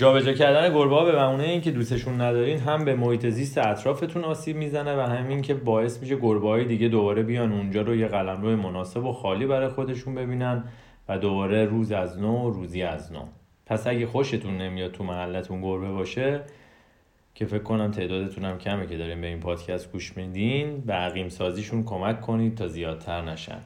جابجا 0.00 0.32
کردن 0.32 0.74
گربه 0.74 0.94
ها 0.94 1.04
به 1.04 1.12
بهونه 1.12 1.44
اینکه 1.44 1.70
دوستشون 1.70 2.20
ندارین 2.20 2.58
هم 2.58 2.84
به 2.84 2.94
محیط 2.94 3.26
زیست 3.26 3.58
اطرافتون 3.58 4.24
آسیب 4.24 4.56
می‌زنه 4.56 4.96
و 4.96 5.00
همین 5.00 5.42
که 5.42 5.54
باعث 5.54 6.02
میشه 6.02 6.16
گربه 6.16 6.48
های 6.48 6.64
دیگه 6.64 6.88
دوباره 6.88 7.22
بیان 7.22 7.52
اونجا 7.52 7.82
رو 7.82 7.96
یه 7.96 8.06
قلمرو 8.06 8.56
مناسب 8.56 9.04
و 9.04 9.12
خالی 9.12 9.46
برای 9.46 9.68
خودشون 9.68 10.14
ببینن 10.14 10.64
و 11.08 11.18
دوباره 11.18 11.64
روز 11.64 11.92
از 11.92 12.20
نو 12.20 12.50
روزی 12.50 12.82
از 12.82 13.12
نو. 13.12 13.20
پس 13.66 13.86
اگه 13.86 14.06
خوشتون 14.06 14.58
نمیاد 14.58 14.92
تو 14.92 15.04
محلتون 15.04 15.60
گربه 15.60 15.90
باشه 15.90 16.40
که 17.34 17.44
فکر 17.44 17.62
کنم 17.62 17.90
تعدادتون 17.90 18.44
هم 18.44 18.58
کمه 18.58 18.86
که 18.86 18.96
داریم 18.96 19.20
به 19.20 19.26
این 19.26 19.40
پادکست 19.40 19.92
گوش 19.92 20.16
میدین 20.16 20.80
به 20.80 20.92
عقیم 20.92 21.28
سازیشون 21.28 21.84
کمک 21.84 22.20
کنید 22.20 22.54
تا 22.54 22.68
زیادتر 22.68 23.22
نشن. 23.22 23.58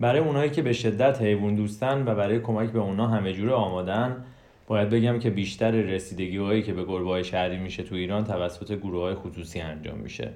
برای 0.00 0.20
اونایی 0.20 0.50
که 0.50 0.62
به 0.62 0.72
شدت 0.72 1.22
حیوان 1.22 1.54
دوستن 1.54 2.02
و 2.08 2.14
برای 2.14 2.40
کمک 2.40 2.70
به 2.70 2.78
اونا 2.78 3.06
همه 3.06 3.32
جوره 3.32 3.52
آمادن 3.52 4.24
باید 4.68 4.90
بگم 4.90 5.18
که 5.18 5.30
بیشتر 5.30 5.70
رسیدگی 5.70 6.36
هایی 6.36 6.62
که 6.62 6.72
به 6.72 6.84
گربه 6.84 7.10
های 7.10 7.24
شهری 7.24 7.56
میشه 7.56 7.82
تو 7.82 7.94
ایران 7.94 8.24
توسط 8.24 8.72
گروه 8.72 9.02
های 9.02 9.14
خصوصی 9.14 9.60
انجام 9.60 9.98
میشه. 9.98 10.30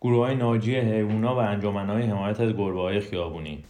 گروه 0.00 0.26
های 0.26 0.34
ناجی 0.34 0.76
حیوونا 0.76 1.34
و 1.34 1.38
انجمن 1.38 1.86
های 1.86 2.02
حمایت 2.02 2.40
از 2.40 2.52
گربه 2.52 2.80
های 2.80 3.00
خیابونی. 3.00 3.64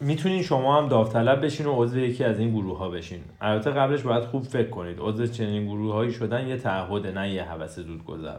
می‌تونین 0.00 0.42
شما 0.42 0.78
هم 0.78 0.88
داوطلب 0.88 1.44
بشین 1.44 1.66
و 1.66 1.82
عضو 1.82 1.98
یکی 1.98 2.24
از 2.24 2.38
این 2.38 2.50
گروه 2.50 2.78
ها 2.78 2.88
بشین. 2.88 3.20
البته 3.40 3.70
قبلش 3.70 4.02
باید 4.02 4.24
خوب 4.24 4.42
فکر 4.42 4.70
کنید. 4.70 4.96
عضو 5.00 5.26
چنین 5.26 5.66
گروه 5.66 5.94
هایی 5.94 6.12
شدن 6.12 6.48
یه 6.48 6.56
تعهد 6.56 7.06
نه 7.06 7.32
یه 7.34 7.44
هوس 7.44 7.78
زود 7.78 8.04
گذر 8.04 8.38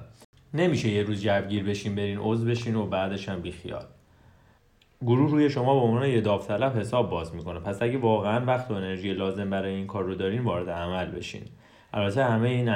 نمیشه 0.53 0.89
یه 0.89 1.03
روز 1.03 1.21
جوگیر 1.21 1.63
بشین 1.63 1.95
برین 1.95 2.17
عضو 2.17 2.45
بشین 2.45 2.75
و 2.75 2.85
بعدش 2.85 3.29
هم 3.29 3.41
بیخیال. 3.41 3.85
گروه 5.05 5.31
روی 5.31 5.49
شما 5.49 5.79
به 5.79 5.85
عنوان 5.85 6.09
یه 6.09 6.21
داوطلب 6.21 6.77
حساب 6.77 7.09
باز 7.09 7.35
می‌کنه. 7.35 7.59
پس 7.59 7.81
اگه 7.81 7.97
واقعا 7.97 8.45
وقت 8.45 8.71
و 8.71 8.73
انرژی 8.73 9.13
لازم 9.13 9.49
برای 9.49 9.73
این 9.73 9.87
کار 9.87 10.03
رو 10.03 10.15
دارین 10.15 10.41
وارد 10.41 10.69
عمل 10.69 11.05
بشین. 11.05 11.41
البته 11.93 12.23
همه 12.23 12.49
این 12.49 12.67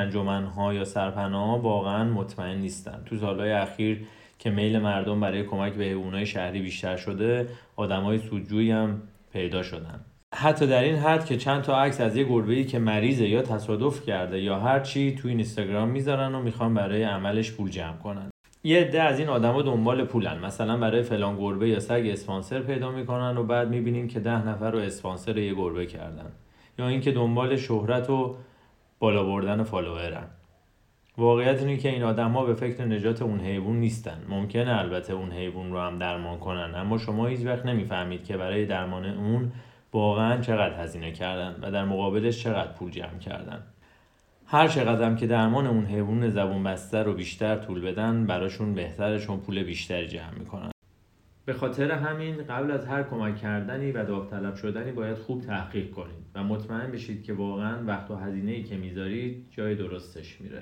ها 0.45 0.73
یا 0.73 0.83
ها 1.05 1.59
واقعا 1.59 2.03
مطمئن 2.03 2.57
نیستن. 2.57 3.03
تو 3.05 3.17
سالهای 3.17 3.51
اخیر 3.51 4.07
که 4.39 4.49
میل 4.49 4.79
مردم 4.79 5.19
برای 5.19 5.43
کمک 5.43 5.73
به 5.73 5.83
حیوانات 5.83 6.23
شهری 6.23 6.61
بیشتر 6.61 6.97
شده 6.97 7.47
آدمای 7.75 8.17
سودجویی 8.17 8.71
هم 8.71 9.01
پیدا 9.33 9.63
شدن. 9.63 9.99
حتی 10.35 10.67
در 10.67 10.83
این 10.83 10.95
حد 10.95 11.25
که 11.25 11.37
چند 11.37 11.61
تا 11.61 11.81
عکس 11.81 12.01
از 12.01 12.17
یه 12.17 12.23
گربه‌ای 12.23 12.65
که 12.65 12.79
مریضه 12.79 13.27
یا 13.27 13.41
تصادف 13.41 14.05
کرده 14.05 14.41
یا 14.41 14.59
هر 14.59 14.79
چی 14.79 15.15
تو 15.15 15.27
اینستاگرام 15.27 15.89
می‌ذارن 15.89 16.35
و 16.35 16.41
می‌خوان 16.41 16.73
برای 16.73 17.03
عملش 17.03 17.51
پول 17.51 17.69
جمع 17.69 17.97
کنن. 17.97 18.29
یه 18.65 18.81
عده 18.81 19.01
از 19.01 19.19
این 19.19 19.29
آدما 19.29 19.61
دنبال 19.61 20.03
پولن. 20.03 20.39
مثلا 20.39 20.77
برای 20.77 21.01
فلان 21.01 21.37
گربه 21.37 21.69
یا 21.69 21.79
سگ 21.79 22.09
اسپانسر 22.11 22.59
پیدا 22.59 22.91
می‌کنن 22.91 23.37
و 23.37 23.43
بعد 23.43 23.69
می‌بینیم 23.69 24.07
که 24.07 24.19
ده 24.19 24.47
نفر 24.47 24.71
رو 24.71 24.79
اسپانسر 24.79 25.37
یه 25.37 25.53
گربه 25.53 25.85
کردن. 25.85 26.31
یا 26.79 26.87
اینکه 26.87 27.11
دنبال 27.11 27.55
شهرت 27.55 28.09
و 28.09 28.35
بالا 28.99 29.23
بردن 29.23 29.63
فالوورن. 29.63 30.27
واقعیت 31.17 31.59
اینه 31.59 31.77
که 31.77 31.89
این 31.89 32.03
آدما 32.03 32.45
به 32.45 32.53
فکر 32.53 32.85
نجات 32.85 33.21
اون 33.21 33.39
حیوان 33.39 33.79
نیستن. 33.79 34.17
ممکنه 34.29 34.79
البته 34.79 35.13
اون 35.13 35.31
حیوان 35.31 35.71
رو 35.71 35.79
هم 35.79 35.99
درمان 35.99 36.39
کنن 36.39 36.75
اما 36.75 36.97
شما 36.97 37.27
هیچ 37.27 37.45
وقت 37.45 37.65
نمی‌فهمید 37.65 38.23
که 38.23 38.37
برای 38.37 38.65
درمان 38.65 39.05
اون 39.05 39.51
واقعا 39.93 40.41
چقدر 40.41 40.83
هزینه 40.83 41.11
کردن 41.11 41.55
و 41.61 41.71
در 41.71 41.85
مقابلش 41.85 42.43
چقدر 42.43 42.71
پول 42.71 42.91
جمع 42.91 43.17
کردن. 43.19 43.63
هر 44.45 44.67
چقدرم 44.67 45.15
که 45.15 45.27
درمان 45.27 45.67
اون 45.67 45.85
حیوان 45.85 46.29
زبون 46.29 46.63
بسته 46.63 47.03
رو 47.03 47.13
بیشتر 47.13 47.55
طول 47.55 47.81
بدن 47.81 48.25
براشون 48.25 48.75
بهتره 48.75 49.19
چون 49.19 49.39
پول 49.39 49.63
بیشتری 49.63 50.07
جمع 50.07 50.39
می‌کنن. 50.39 50.71
به 51.45 51.53
خاطر 51.53 51.91
همین 51.91 52.43
قبل 52.43 52.71
از 52.71 52.85
هر 52.85 53.03
کمک 53.03 53.37
کردنی 53.37 53.91
و 53.91 54.05
داوطلب 54.05 54.55
شدنی 54.55 54.91
باید 54.91 55.17
خوب 55.17 55.41
تحقیق 55.41 55.91
کنید 55.91 56.25
و 56.35 56.43
مطمئن 56.43 56.91
بشید 56.91 57.23
که 57.23 57.33
واقعا 57.33 57.85
وقت 57.85 58.11
و 58.11 58.15
هزینه 58.15 58.51
ای 58.51 58.63
که 58.63 58.77
می‌ذارید 58.77 59.47
جای 59.51 59.75
درستش 59.75 60.41
میره. 60.41 60.61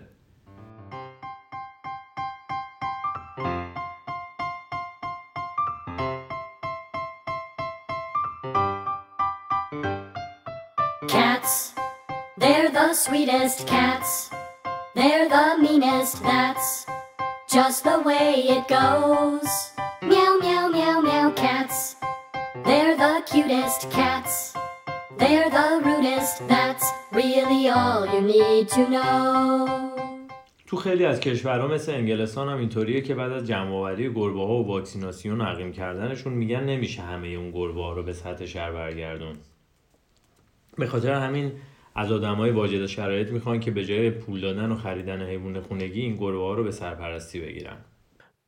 Sweetest 12.93 13.67
cats. 13.67 14.30
They're 14.95 15.30
the 15.30 15.58
meanest, 15.62 16.21
that's 16.23 16.86
just 17.49 17.84
the 17.84 17.99
way 18.01 18.34
it 18.56 18.67
goes. 18.67 19.49
Meow, 20.01 20.38
meow, 20.41 20.67
meow, 20.67 20.99
meow, 20.99 21.32
cats. 21.32 21.95
They're 22.65 22.97
the 22.97 23.23
cutest 23.25 23.89
cats. 23.91 24.54
They're 25.17 25.49
the 25.49 25.82
rudest, 25.86 26.47
that's 26.47 26.86
really 27.12 27.69
all 27.69 28.06
you 28.13 28.21
need 28.21 28.67
to 28.69 28.89
know. 28.89 29.82
تو 30.65 30.77
خیلی 30.77 31.06
از 31.06 31.19
کشورها 31.19 31.67
مثل 31.67 31.91
انگلستان 31.91 32.49
هم 32.49 32.58
اینطوریه 32.58 33.01
که 33.01 33.15
بعد 33.15 33.32
از 33.32 33.47
جمعآوری 33.47 34.13
گربه 34.13 34.39
ها 34.39 34.63
و 34.63 34.67
واکسیناسیون 34.67 35.41
عقیم 35.41 35.71
کردنشون 35.71 36.34
میگن 36.34 36.63
نمیشه 36.63 37.01
همه 37.01 37.27
اون 37.27 37.51
گربه 37.51 37.82
ها 37.82 37.93
رو 37.93 38.04
به 38.04 38.13
سطح 38.13 38.45
شهر 38.45 38.71
برگردون 38.71 39.36
به 40.77 40.88
خاطر 40.88 41.13
همین 41.13 41.51
از 41.95 42.12
آدمای 42.12 42.51
واجد 42.51 42.86
شرایط 42.86 43.30
می‌خوان 43.30 43.60
که 43.60 43.71
به 43.71 43.86
جای 43.86 44.10
پول 44.10 44.41
دادن 44.41 44.71
و 44.71 44.75
خریدن 44.75 45.21
حیوان 45.21 45.62
خونگی 45.62 46.01
این 46.01 46.17
گربه 46.17 46.38
ها 46.38 46.54
رو 46.54 46.63
به 46.63 46.71
سرپرستی 46.71 47.39
بگیرن. 47.39 47.77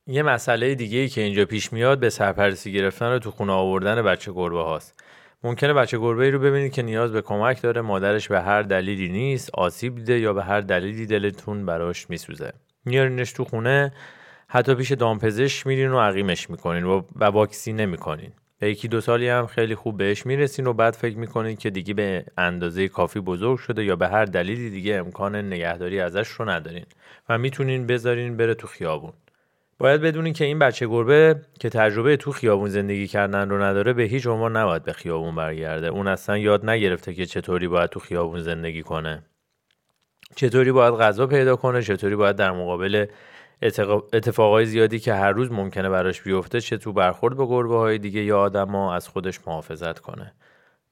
یه 0.06 0.22
مسئله 0.22 0.74
دیگه 0.74 0.98
ای 0.98 1.08
که 1.08 1.20
اینجا 1.20 1.44
پیش 1.44 1.72
میاد 1.72 1.98
به 1.98 2.10
سرپرستی 2.10 2.72
گرفتن 2.72 3.12
رو 3.12 3.18
تو 3.18 3.30
خونه 3.30 3.52
آوردن 3.52 4.02
بچه 4.02 4.32
گربه 4.32 4.62
هاست. 4.62 5.04
ممکنه 5.42 5.72
بچه 5.72 5.98
گربه 5.98 6.24
ای 6.24 6.30
رو 6.30 6.38
ببینید 6.38 6.72
که 6.72 6.82
نیاز 6.82 7.12
به 7.12 7.22
کمک 7.22 7.62
داره 7.62 7.80
مادرش 7.80 8.28
به 8.28 8.40
هر 8.40 8.62
دلیلی 8.62 9.08
نیست 9.08 9.50
آسیب 9.54 9.94
دیده 9.94 10.18
یا 10.18 10.32
به 10.32 10.44
هر 10.44 10.60
دلیلی 10.60 11.06
دلتون 11.06 11.66
براش 11.66 12.10
میسوزه. 12.10 12.52
میارینش 12.84 13.32
تو 13.32 13.44
خونه 13.44 13.92
حتی 14.48 14.74
پیش 14.74 14.92
دامپزشک 14.92 15.66
میرین 15.66 15.90
و 15.90 16.00
عقیمش 16.00 16.50
می‌کنین 16.50 16.84
و 16.84 17.02
واکسین 17.20 17.76
نمی‌کنین. 17.76 18.32
به 18.58 18.70
یکی 18.70 18.88
دو 18.88 19.00
سالی 19.00 19.28
هم 19.28 19.46
خیلی 19.46 19.74
خوب 19.74 19.96
بهش 19.96 20.26
می‌رسین 20.26 20.66
و 20.66 20.72
بعد 20.72 20.94
فکر 20.94 21.18
می‌کنین 21.18 21.56
که 21.56 21.70
دیگه 21.70 21.94
به 21.94 22.24
اندازه 22.38 22.88
کافی 22.88 23.20
بزرگ 23.20 23.58
شده 23.58 23.84
یا 23.84 23.96
به 23.96 24.08
هر 24.08 24.24
دلیلی 24.24 24.70
دیگه 24.70 24.94
امکان 24.94 25.36
نگهداری 25.36 26.00
ازش 26.00 26.28
رو 26.28 26.50
ندارین 26.50 26.86
و 27.28 27.38
می‌تونین 27.38 27.86
بذارین 27.86 28.36
بره 28.36 28.54
تو 28.54 28.66
خیابون. 28.66 29.12
باید 29.78 30.00
بدونین 30.00 30.32
که 30.32 30.44
این 30.44 30.58
بچه 30.58 30.86
گربه 30.86 31.40
که 31.60 31.68
تجربه 31.68 32.16
تو 32.16 32.32
خیابون 32.32 32.68
زندگی 32.68 33.06
کردن 33.06 33.48
رو 33.48 33.62
نداره 33.62 33.92
به 33.92 34.02
هیچ 34.02 34.26
عنوان 34.26 34.56
نباید 34.56 34.82
به 34.82 34.92
خیابون 34.92 35.34
برگرده. 35.34 35.86
اون 35.86 36.06
اصلا 36.06 36.38
یاد 36.38 36.70
نگرفته 36.70 37.14
که 37.14 37.26
چطوری 37.26 37.68
باید 37.68 37.90
تو 37.90 38.00
خیابون 38.00 38.40
زندگی 38.40 38.82
کنه. 38.82 39.22
چطوری 40.36 40.72
باید 40.72 40.94
غذا 40.94 41.26
پیدا 41.26 41.56
کنه 41.56 41.82
چطوری 41.82 42.16
باید 42.16 42.36
در 42.36 42.50
مقابل 42.50 43.06
اتفاقای 44.12 44.66
زیادی 44.66 44.98
که 44.98 45.14
هر 45.14 45.32
روز 45.32 45.52
ممکنه 45.52 45.88
براش 45.88 46.22
بیفته 46.22 46.60
چه 46.60 46.76
تو 46.76 46.92
برخورد 46.92 47.36
با 47.36 47.48
گربه 47.48 47.76
های 47.76 47.98
دیگه 47.98 48.24
یا 48.24 48.40
آدما 48.40 48.94
از 48.94 49.08
خودش 49.08 49.40
محافظت 49.46 49.98
کنه. 49.98 50.32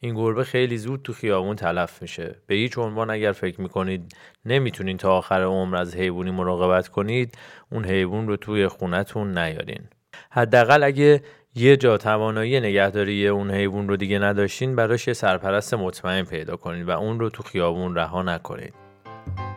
این 0.01 0.15
گربه 0.15 0.45
خیلی 0.45 0.79
زود 0.79 1.03
تو 1.03 1.13
خیابون 1.13 1.57
تلف 1.57 2.03
میشه. 2.03 2.37
به 2.47 2.55
هیچ 2.55 2.79
عنوان 2.79 3.11
اگر 3.11 3.33
فکر 3.33 3.61
می‌کنید 3.61 4.17
نمی‌تونین 4.45 4.97
تا 4.97 5.17
آخر 5.17 5.43
عمر 5.43 5.77
از 5.77 5.97
حیوانی 5.97 6.31
مراقبت 6.31 6.89
کنید 6.89 7.39
اون 7.73 7.85
حیوان 7.85 8.29
رو 8.29 8.37
توی 8.37 8.69
خونتون 8.69 9.39
نیارین. 9.39 9.83
حداقل 10.31 10.83
اگه 10.83 11.23
یه 11.55 11.77
جا 11.77 11.99
توانایی 11.99 12.61
نگهداری 12.61 13.29
اون 13.29 13.51
حیوان 13.51 13.89
رو 13.89 13.97
دیگه 13.97 14.19
نداشتین 14.19 14.77
براش 14.77 15.09
یه 15.09 15.15
سرپرست 15.15 15.75
مطمئن 15.75 16.25
پیدا 16.25 16.57
کنید 16.57 16.89
و 16.89 16.91
اون 16.91 17.21
رو 17.21 17.31
تو 17.31 17.43
خیابون 17.43 17.95
رها 17.95 18.23
نکنید 18.23 18.82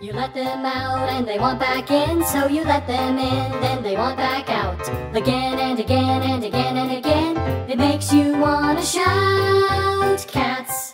You 0.01 0.13
let 0.13 0.34
them 0.34 0.65
out 0.65 1.10
and 1.10 1.28
they 1.28 1.39
want 1.39 1.60
back 1.60 1.89
in, 1.89 2.23
so 2.25 2.47
you 2.47 2.63
let 2.63 2.86
them 2.86 3.17
in, 3.17 3.51
then 3.62 3.82
they 3.82 3.95
want 3.95 4.17
back 4.17 4.49
out. 4.49 4.80
Again 5.15 5.58
and 5.58 5.80
again 5.80 6.21
and 6.21 6.43
again 6.43 6.78
and 6.78 6.91
again, 6.91 7.38
it 7.69 7.78
makes 7.78 8.13
you 8.13 8.38
wanna 8.38 8.84
shout. 8.84 10.25
Cats, 10.28 10.93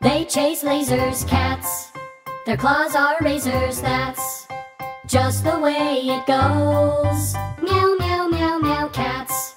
they 0.00 0.24
chase 0.24 0.62
lasers, 0.64 1.26
cats. 1.28 1.92
Their 2.46 2.56
claws 2.56 2.96
are 2.96 3.16
razors, 3.20 3.80
that's 3.80 4.48
just 5.06 5.44
the 5.44 5.58
way 5.58 6.00
it 6.08 6.26
goes. 6.26 7.34
Meow, 7.62 7.94
meow, 7.98 8.28
meow, 8.28 8.58
meow, 8.58 8.88
cats. 8.88 9.54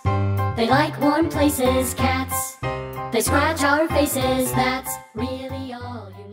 They 0.56 0.70
like 0.70 1.00
warm 1.02 1.30
places, 1.30 1.94
cats. 1.94 2.58
They 3.12 3.22
scratch 3.22 3.64
our 3.64 3.88
faces, 3.88 4.52
that's 4.52 4.94
really 5.14 5.74
all 5.74 6.12
you 6.18 6.25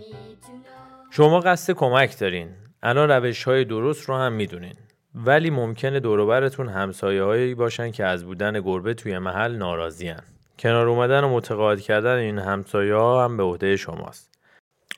شما 1.14 1.40
قصد 1.40 1.72
کمک 1.72 2.18
دارین. 2.18 2.48
الان 2.83 3.11
روش 3.11 3.44
های 3.44 3.64
درست 3.64 4.09
رو 4.09 4.14
هم 4.14 4.33
می‌دونین. 4.33 4.75
ولی 5.14 5.51
ممکنه 5.51 6.01
دوروبرتون 6.01 6.68
همسایه 6.68 7.22
هایی 7.22 7.55
باشن 7.55 7.90
که 7.90 8.05
از 8.05 8.25
بودن 8.25 8.61
گربه 8.61 8.94
توی 8.94 9.18
محل 9.18 9.57
ناراضیان 9.57 10.20
کنار 10.59 10.88
اومدن 10.88 11.25
و 11.25 11.29
متقاعد 11.29 11.81
کردن 11.81 12.16
این 12.16 12.38
همسایه 12.38 12.94
ها 12.94 13.25
هم 13.25 13.37
به 13.37 13.42
عهده 13.42 13.77
شماست. 13.77 14.31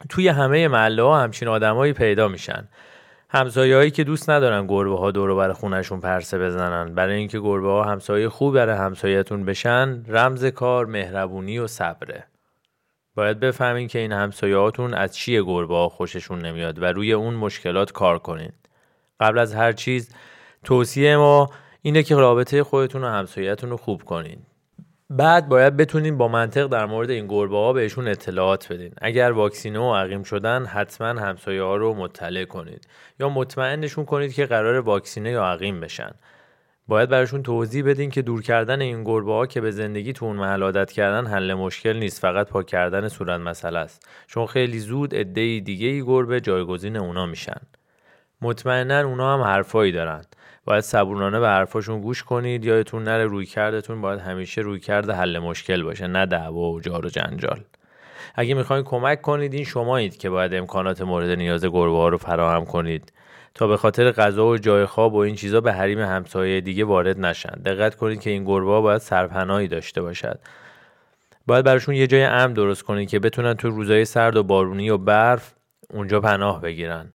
توی 0.09 0.29
همه 0.29 0.69
محله 0.69 1.03
ها 1.03 1.21
همچین 1.21 1.49
آدمایی 1.49 1.93
پیدا 1.93 2.29
میشن. 2.29 2.69
همسایه‌هایی 3.31 3.91
که 3.91 4.05
دوست 4.05 4.31
ندارن 4.31 4.67
گربه 4.67 4.99
ها 4.99 5.11
دور 5.11 5.35
بر 5.35 5.53
خونشون 5.53 6.01
پرسه 6.01 6.39
بزنن. 6.39 6.95
برای 6.95 7.17
اینکه 7.17 7.41
گربه 7.41 7.69
ها 7.69 7.85
همسایه 7.85 8.29
خوب 8.29 8.55
برای 8.55 8.77
همسایتون 8.77 9.45
بشن 9.45 10.05
رمز 10.09 10.45
کار 10.45 10.87
مهربونی 10.87 11.59
و 11.59 11.67
صبره. 11.67 12.25
باید 13.15 13.41
بفهمین 13.41 13.89
که 13.89 13.99
این 13.99 14.13
همسایه‌هاتون 14.13 14.95
از 14.95 15.17
چیه 15.17 15.43
گربه 15.43 15.75
ها 15.75 15.89
خوششون 15.89 16.39
نمیاد 16.39 16.83
و 16.83 16.85
روی 16.85 17.13
اون 17.13 17.35
مشکلات 17.35 17.93
کار 17.93 18.19
کنین. 18.19 18.53
قبل 19.21 19.39
از 19.39 19.55
هر 19.55 19.73
چیز 19.73 20.15
توصیه 20.65 21.17
ما 21.17 21.51
اینه 21.83 22.03
که 22.03 22.17
رابطه 22.17 22.63
خودتون 22.63 23.05
و 23.05 23.09
همسایه‌تون 23.09 23.71
رو 23.71 23.77
خوب 23.77 24.03
کنین. 24.03 24.39
بعد 25.11 25.49
باید 25.49 25.77
بتونین 25.77 26.19
با 26.19 26.29
منطق 26.29 26.67
در 26.67 26.87
مورد 26.87 27.11
این 27.11 27.27
گربه 27.27 27.57
ها 27.57 27.73
بهشون 27.73 28.09
اطلاعات 28.09 28.73
بدین. 28.73 28.93
اگر 29.01 29.31
واکسینه 29.31 29.79
و 29.79 29.95
عقیم 29.95 30.23
شدن 30.23 30.65
حتما 30.65 31.21
همسایه 31.21 31.63
ها 31.63 31.77
رو 31.77 31.95
مطلع 31.95 32.45
کنید 32.45 32.89
یا 33.21 33.29
مطمئنشون 33.29 34.05
کنید 34.05 34.35
که 34.35 34.47
قرار 34.47 34.81
واکسینه 34.81 35.31
یا 35.31 35.45
عقیم 35.45 35.81
بشن. 35.81 36.11
باید 36.89 37.09
براشون 37.09 37.43
توضیح 37.43 37.85
بدین 37.85 38.11
که 38.11 38.23
دور 38.23 38.43
کردن 38.43 38.81
این 38.81 39.05
گربه 39.05 39.33
ها 39.33 39.47
که 39.47 39.61
به 39.61 39.71
زندگی 39.71 40.13
تو 40.13 40.25
اون 40.25 40.37
محل 40.37 40.63
عادت 40.63 40.93
کردن 40.93 41.27
حل 41.27 41.55
مشکل 41.55 41.97
نیست 41.97 42.21
فقط 42.21 42.49
پاک 42.49 42.67
کردن 42.67 43.09
صورت 43.09 43.41
مسئله 43.41 43.79
است. 43.79 44.09
چون 44.27 44.47
خیلی 44.47 44.79
زود 44.79 45.15
عده 45.15 45.61
دیگه 45.61 45.87
ای 45.87 46.03
گربه 46.03 46.41
جایگزین 46.41 46.97
اونا 46.97 47.27
میشن. 47.27 47.61
مطمئنا 48.41 49.01
اونا 49.01 49.35
هم 49.35 49.41
حرفایی 49.41 49.93
دارن. 49.93 50.23
باید 50.65 50.81
صبورانه 50.81 51.41
به 51.41 51.49
حرفاشون 51.49 52.01
گوش 52.01 52.23
کنید 52.23 52.65
یادتون 52.65 53.05
نره 53.05 53.25
روی 53.25 53.47
کردتون 53.47 54.01
باید 54.01 54.21
همیشه 54.21 54.61
روی 54.61 54.81
کرده 54.81 55.13
حل 55.13 55.39
مشکل 55.39 55.83
باشه 55.83 56.07
نه 56.07 56.27
دعوا 56.27 56.71
و 56.71 56.81
جار 56.81 57.07
و 57.07 57.09
جنجال. 57.09 57.61
اگه 58.35 58.55
می‌خواین 58.55 58.85
کمک 58.85 59.21
کنید 59.21 59.55
این 59.55 59.65
شمایید 59.65 60.17
که 60.17 60.31
باید 60.31 60.55
امکانات 60.55 61.03
مورد 61.03 61.31
نیاز 61.31 61.65
گربه 61.65 61.97
ها 61.97 62.09
رو 62.09 62.19
فراهم 62.19 62.65
کنید. 62.65 63.13
تا 63.55 63.67
به 63.67 63.77
خاطر 63.77 64.11
غذا 64.13 64.47
و 64.47 64.59
جای 64.59 64.87
خواب 64.87 65.15
و 65.15 65.17
این 65.17 65.35
چیزا 65.35 65.61
به 65.61 65.73
حریم 65.73 65.99
همسایه 65.99 66.61
دیگه 66.61 66.85
وارد 66.85 67.21
نشن. 67.21 67.63
دقت 67.65 67.95
کنید 67.95 68.21
که 68.21 68.31
این 68.31 68.45
گربه 68.45 68.71
ها 68.71 68.81
باید 68.81 69.01
سرپناهی 69.01 69.69
داشته 69.69 70.03
باشد. 70.03 70.39
باید 71.47 71.65
براشون 71.65 71.95
یه 71.95 72.07
جای 72.07 72.23
امن 72.23 72.53
درست 72.53 72.83
کنید 72.83 73.09
که 73.09 73.19
بتونن 73.19 73.55
تو 73.55 73.71
روزای 73.71 74.05
سرد 74.05 74.37
و 74.37 74.43
بارونی 74.43 74.91
و 74.91 74.99
برف 74.99 75.55
اونجا 75.91 76.21
پناه 76.21 76.61
بگیرن. 76.61 77.13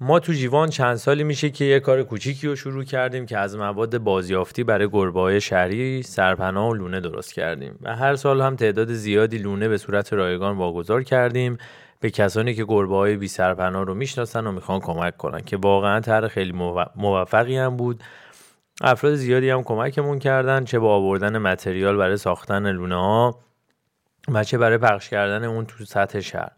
ما 0.00 0.20
تو 0.20 0.32
جیوان 0.32 0.68
چند 0.68 0.96
سالی 0.96 1.24
میشه 1.24 1.50
که 1.50 1.64
یه 1.64 1.80
کار 1.80 2.02
کوچیکی 2.02 2.46
رو 2.46 2.56
شروع 2.56 2.84
کردیم 2.84 3.26
که 3.26 3.38
از 3.38 3.56
مواد 3.56 3.98
بازیافتی 3.98 4.64
برای 4.64 4.88
گربه 4.88 5.20
های 5.20 5.40
شهری 5.40 6.02
سرپناه 6.02 6.70
و 6.70 6.74
لونه 6.74 7.00
درست 7.00 7.34
کردیم. 7.34 7.78
و 7.82 7.96
هر 7.96 8.16
سال 8.16 8.40
هم 8.40 8.56
تعداد 8.56 8.92
زیادی 8.92 9.38
لونه 9.38 9.68
به 9.68 9.78
صورت 9.78 10.12
رایگان 10.12 10.56
واگذار 10.56 11.02
کردیم 11.02 11.58
به 12.00 12.10
کسانی 12.10 12.54
که 12.54 12.64
گربه 12.64 12.96
های 12.96 13.16
بی 13.16 13.28
سرپناه 13.28 13.84
رو 13.84 13.94
می‌شناسن 13.94 14.46
و 14.46 14.52
می‌خوان 14.52 14.80
کمک 14.80 15.16
کنن 15.16 15.40
که 15.40 15.56
واقعا 15.56 16.00
طرح 16.00 16.28
خیلی 16.28 16.52
موفقی 16.96 17.56
هم 17.56 17.76
بود. 17.76 18.02
افراد 18.80 19.14
زیادی 19.14 19.50
هم 19.50 19.62
کمکمون 19.62 20.18
کردن 20.18 20.64
چه 20.64 20.78
با 20.78 20.94
آوردن 20.94 21.38
متریال 21.38 21.96
برای 21.96 22.16
ساختن 22.16 22.72
لونه 22.72 22.94
ها 22.94 23.38
و 24.28 24.44
چه 24.44 24.58
برای 24.58 24.78
پخش 24.78 25.08
کردن 25.08 25.44
اون 25.44 25.66
تو 25.66 25.84
سطح 25.84 26.20
شهر. 26.20 26.52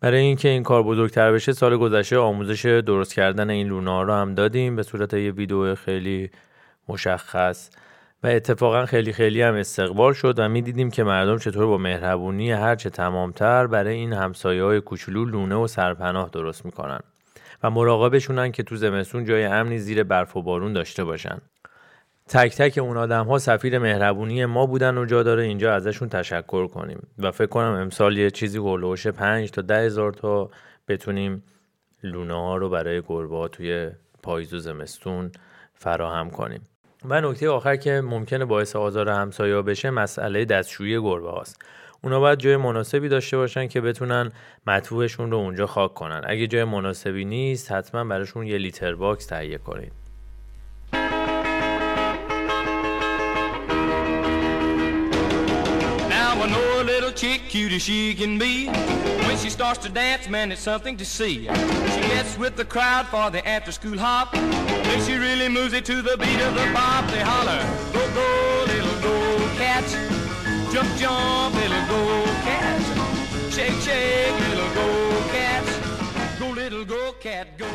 برای 0.00 0.20
اینکه 0.20 0.48
این 0.48 0.62
کار 0.62 0.82
بزرگتر 0.82 1.32
بشه 1.32 1.52
سال 1.52 1.76
گذشته 1.76 2.18
آموزش 2.18 2.66
درست 2.66 3.14
کردن 3.14 3.50
این 3.50 3.68
لونا 3.68 4.02
رو 4.02 4.12
هم 4.12 4.34
دادیم. 4.34 4.76
به 4.76 4.82
صورت 4.82 5.14
یه 5.14 5.30
ویدیو 5.30 5.74
خیلی 5.74 6.30
مشخص. 6.88 7.70
و 8.22 8.26
اتفاقا 8.26 8.86
خیلی 8.86 9.12
خیلی 9.12 9.42
هم 9.42 9.54
استقبال 9.54 10.12
شد 10.12 10.38
و 10.38 10.48
می‌دیدیم 10.48 10.90
که 10.90 11.04
مردم 11.04 11.38
چطور 11.38 11.66
با 11.66 11.78
مهربونی 11.78 12.52
هرچه 12.52 12.90
تمامتر 12.90 13.66
برای 13.66 13.94
این 13.94 14.12
همسایه 14.12 14.62
های 14.62 14.80
کوچولو 14.80 15.24
لونه 15.24 15.54
و 15.54 15.66
سرپناه 15.66 16.30
درست 16.32 16.64
می‌کنن 16.64 17.00
و 17.62 17.70
مراقبشونن 17.70 18.52
که 18.52 18.62
تو 18.62 18.76
زمستون 18.76 19.24
جای 19.24 19.44
امنی 19.44 19.78
زیر 19.78 20.02
برف 20.02 20.36
و 20.36 20.42
بارون 20.42 20.72
داشته 20.72 21.04
باشن. 21.04 21.38
تک 22.28 22.56
تک 22.56 22.78
اون 22.78 22.96
آدم 22.96 23.26
ها 23.26 23.38
سفیر 23.38 23.78
مهربونی 23.78 24.44
ما 24.44 24.66
بودن 24.66 24.98
و 24.98 25.04
جا 25.04 25.22
داره 25.22 25.42
اینجا 25.42 25.74
ازشون 25.74 26.08
تشکر 26.08 26.66
کنیم 26.66 27.06
و 27.18 27.30
فکر 27.30 27.46
کنم 27.46 27.72
امسال 27.72 28.18
یه 28.18 28.30
چیزی 28.30 28.58
هلوش 28.58 29.06
پنج 29.06 29.50
تا 29.50 29.62
ده 29.62 29.80
هزار 29.80 30.12
تا 30.12 30.50
بتونیم 30.88 31.42
لونه 32.02 32.34
ها 32.34 32.56
رو 32.56 32.68
برای 32.68 33.02
گربه 33.08 33.36
ها 33.36 33.48
توی 33.48 33.90
پاییز 34.22 34.54
و 34.54 34.58
زمستون 34.58 35.32
فراهم 35.74 36.30
کنیم. 36.30 36.69
و 37.04 37.20
نکته 37.20 37.48
آخر 37.48 37.76
که 37.76 38.00
ممکنه 38.00 38.44
باعث 38.44 38.76
آزار 38.76 39.08
همسایه 39.08 39.62
بشه 39.62 39.90
مسئله 39.90 40.44
دستشویی 40.44 41.00
گربه 41.00 41.30
هاست. 41.30 41.62
اونا 42.02 42.20
باید 42.20 42.38
جای 42.38 42.56
مناسبی 42.56 43.08
داشته 43.08 43.36
باشن 43.36 43.68
که 43.68 43.80
بتونن 43.80 44.32
مدفوعشون 44.66 45.30
رو 45.30 45.36
اونجا 45.36 45.66
خاک 45.66 45.94
کنن. 45.94 46.20
اگه 46.24 46.46
جای 46.46 46.64
مناسبی 46.64 47.24
نیست 47.24 47.72
حتما 47.72 48.04
براشون 48.04 48.46
یه 48.46 48.58
litter 48.58 48.94
box 48.94 49.26
تهیه 49.26 49.58
کنید 49.58 49.99
cute 57.52 57.72
as 57.78 57.82
she 57.82 58.14
can 58.20 58.38
be. 58.38 58.54
When 59.26 59.36
she 59.42 59.50
starts 59.58 59.78
to 59.84 59.88
dance, 59.88 60.24
man, 60.34 60.46
it's 60.52 60.64
something 60.70 60.96
to 61.02 61.06
see. 61.16 61.36
She 61.94 62.02
gets 62.14 62.32
with 62.42 62.54
the 62.60 62.68
crowd 62.74 63.04
for 63.12 63.26
the 63.34 63.42
after 63.56 63.72
school 63.78 63.98
hop. 64.06 64.28
Then 64.86 64.98
she 65.06 65.14
really 65.26 65.48
moves 65.58 65.72
it 65.78 65.84
to 65.90 65.96
the 66.08 66.16
beat 66.22 66.40
of 66.48 66.52
the 66.60 66.66
bop. 66.76 67.04
They 67.14 67.24
holler, 67.32 67.62
go, 67.94 68.02
go, 68.18 68.28
little 68.72 68.98
go 69.06 69.16
cats. 69.60 69.92
Jump, 70.72 70.90
jump, 71.02 71.52
little 71.62 71.84
go 71.92 72.02
cats. 72.46 72.86
Shake, 73.54 73.78
shake, 73.86 74.36
little 74.46 74.70
go 74.78 74.88
cats. 75.34 75.70
Go, 76.40 76.46
little 76.62 76.84
go 76.94 77.02
cat, 77.24 77.46
go. 77.58 77.70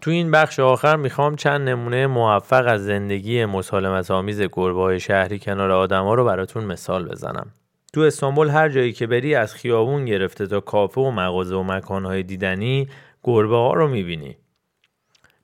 تو 0.00 0.10
این 0.10 0.30
بخش 0.30 0.60
آخر 0.60 0.96
می‌خوام 0.96 1.36
چند 1.36 1.68
نمونه 1.68 2.06
موفق 2.06 2.64
از 2.66 2.84
زندگی 2.84 3.44
مسالمت 3.44 4.10
آمیز 4.10 4.40
گربه 4.40 4.80
های 4.80 5.00
شهری 5.00 5.38
کنار 5.38 5.70
آدم 5.70 6.04
ها 6.04 6.14
رو 6.14 6.24
براتون 6.24 6.64
مثال 6.64 7.08
بزنم. 7.08 7.52
تو 7.92 8.00
استانبول 8.00 8.48
هر 8.48 8.68
جایی 8.68 8.92
که 8.92 9.06
بری 9.06 9.34
از 9.34 9.54
خیابون 9.54 10.04
گرفته 10.04 10.46
تا 10.46 10.60
کافه 10.60 11.00
و 11.00 11.10
مغازه 11.10 11.56
و 11.56 11.62
مکانهای 11.62 12.22
دیدنی 12.22 12.88
گربه 13.24 13.56
ها 13.56 13.72
رو 13.72 13.88
می‌بینی. 13.88 14.36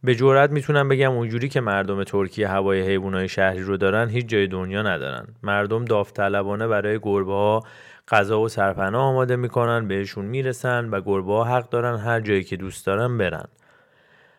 به 0.04 0.14
جورت 0.14 0.50
می‌تونم 0.50 0.88
بگم 0.88 1.12
اونجوری 1.12 1.48
که 1.48 1.60
مردم 1.60 2.04
ترکیه 2.04 2.48
هوای 2.48 2.82
حیوانات 2.82 3.26
شهری 3.26 3.62
رو 3.62 3.76
دارن 3.76 4.08
هیچ 4.08 4.26
جای 4.26 4.46
دنیا 4.46 4.82
ندارن. 4.82 5.26
مردم 5.42 5.84
داوطلبانه 5.84 6.66
برای 6.66 6.98
گربه 7.02 7.32
ها 7.32 7.62
غذا 8.08 8.40
و 8.40 8.48
سرپناه 8.48 9.02
آماده 9.02 9.36
می‌کنن 9.36 9.88
بهشون 9.88 10.24
می‌رسن 10.24 10.88
و 10.88 11.00
گربه 11.00 11.32
ها 11.32 11.44
حق 11.44 11.68
دارن 11.68 11.98
هر 11.98 12.20
جایی 12.20 12.44
که 12.44 12.56
دوست 12.56 12.86
دارن 12.86 13.18
برن. 13.18 13.48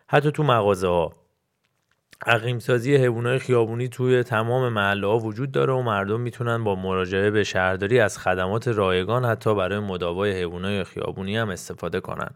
حتی 0.06 0.30
تو 0.30 0.42
مغازه 0.42 0.88
ها 0.88 1.12
عقیمسازی 2.28 2.96
حیوانات 2.96 3.42
خیابونی 3.42 3.88
توی 3.88 4.22
تمام 4.22 4.72
محله 4.72 5.06
ها 5.06 5.18
وجود 5.18 5.52
داره 5.52 5.72
و 5.72 5.82
مردم 5.82 6.20
می‌تونن 6.20 6.64
با 6.64 6.74
مراجعه 6.74 7.30
به 7.30 7.44
شهرداری 7.44 8.00
از 8.00 8.18
خدمات 8.18 8.68
رایگان 8.68 9.24
حتی 9.24 9.54
برای 9.54 9.78
مداوای 9.78 10.32
حیوانات 10.32 10.86
خیابونی 10.86 11.36
هم 11.36 11.48
استفاده 11.48 12.00
کنن. 12.00 12.30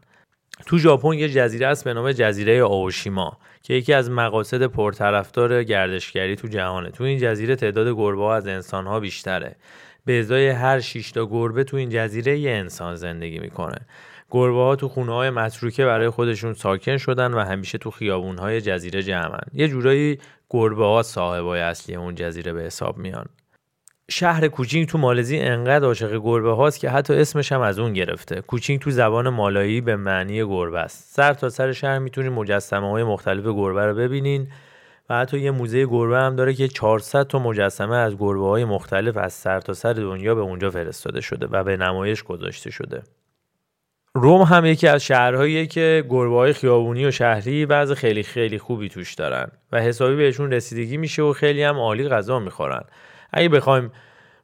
تو 0.67 0.79
ژاپن 0.79 1.13
یه 1.13 1.29
جزیره 1.29 1.67
است 1.67 1.85
به 1.85 1.95
نام 1.95 2.13
جزیره 2.13 2.65
آوشیما 2.65 3.39
که 3.63 3.75
یکی 3.75 3.93
از 3.93 4.11
مقاصد 4.11 4.67
پرطرفدار 4.67 5.65
گردشگری 5.65 6.37
تو 6.37 6.49
جهانه. 6.49 6.91
تو 6.91 7.05
این 7.05 7.19
جزیره 7.19 7.57
تعداد 7.57 7.89
گربه 7.97 8.23
ها 8.23 8.35
از 8.35 8.47
انسان 8.47 8.87
ها 8.87 9.01
بیشتره. 9.01 9.57
به 10.05 10.19
ازای 10.21 10.49
هر 10.49 10.81
6 10.81 11.13
تا 11.13 11.27
گربه 11.27 11.65
تو 11.65 11.77
این 11.77 11.91
جزیره 11.91 12.39
یه 12.39 12.51
انسان 12.51 12.97
زندگی 12.97 13.39
می‌کنه. 13.39 13.79
گربه 14.35 14.59
ها 14.59 14.77
تو 14.77 14.89
خونه 14.89 15.13
های 15.13 15.31
متروکه 15.31 15.85
برای 15.85 16.11
خودشون 16.11 16.55
ساکن 16.55 16.97
شدن 16.97 17.35
و 17.35 17.41
همیشه 17.41 17.79
تو 17.79 17.91
خیابون 17.91 18.39
های 18.39 18.61
جزیره 18.61 19.03
جمعن. 19.03 19.47
یه 19.53 19.69
جورایی 19.69 20.19
گربه 20.51 20.85
ها 20.85 21.03
صاحبای 21.03 21.61
اصلی 21.61 21.95
اون 21.95 22.15
جزیره 22.15 22.53
به 22.53 22.63
حساب 22.63 22.99
میان. 22.99 23.27
شهر 24.11 24.49
کوچینگ 24.49 24.89
تو 24.89 24.99
مالزی 24.99 25.39
انقدر 25.39 25.85
عاشق 25.85 26.21
گربه 26.23 26.51
هاست 26.51 26.81
که 26.81 26.91
حتی 26.91 27.15
اسمش 27.15 27.53
هم 27.53 27.61
از 27.61 27.79
اون 27.79 27.93
گرفته. 27.93 28.41
کوچینگ 28.41 28.81
تو 28.81 28.91
زبان 28.91 29.29
مالایی 29.29 29.81
به 29.81 29.97
معنی 29.97 30.45
گربه 30.45 30.81
است. 30.81 31.15
سر 31.15 31.35
تا 31.35 31.49
سر 31.49 31.73
شهر 31.73 31.99
می‌تونین 31.99 32.33
مجسمه 32.33 32.91
های 32.91 33.05
مختلف 33.05 33.45
گربه 33.45 33.87
رو 33.87 33.95
ببینین 33.95 34.49
و 35.11 35.19
حتی 35.19 35.39
یه 35.39 35.51
موزه 35.51 35.87
گربه 35.87 36.19
هم 36.19 36.37
داره 36.37 36.55
که 36.55 36.69
400 36.69 37.27
تا 37.27 37.39
مجسمه 37.39 37.97
از 37.97 38.17
گربه 38.19 38.47
های 38.47 38.65
مختلف 38.65 39.17
از 39.17 39.33
سر 39.33 39.61
تا 39.61 39.73
سر 39.73 39.93
دنیا 39.93 40.35
به 40.35 40.41
اونجا 40.41 40.71
فرستاده 40.71 41.21
شده 41.21 41.47
و 41.51 41.65
به 41.65 41.77
نمایش 41.77 42.23
گذاشته 42.23 42.71
شده. 42.71 43.03
روم 44.15 44.43
هم 44.43 44.65
یکی 44.67 44.89
از 44.89 45.05
شهرهاییه 45.05 45.67
که 45.67 46.05
گربه 46.09 46.37
های 46.37 46.53
خیابونی 46.53 47.07
و 47.07 47.11
شهری 47.11 47.65
وضع 47.65 47.95
خیلی 47.95 48.23
خیلی 48.23 48.59
خوبی 48.59 48.89
توش 48.89 49.15
دارن 49.15 49.49
و 49.73 49.81
حسابی 49.81 50.17
بهشون 50.17 50.53
رسیدگی 50.53 50.97
میشه 50.97 51.23
و 51.23 51.33
خیلی 51.33 51.63
هم 51.63 51.77
عالی 51.77 52.09
غذا 52.09 52.39
می‌خورن. 52.39 52.85
اگه 53.33 53.49
بخوایم 53.49 53.93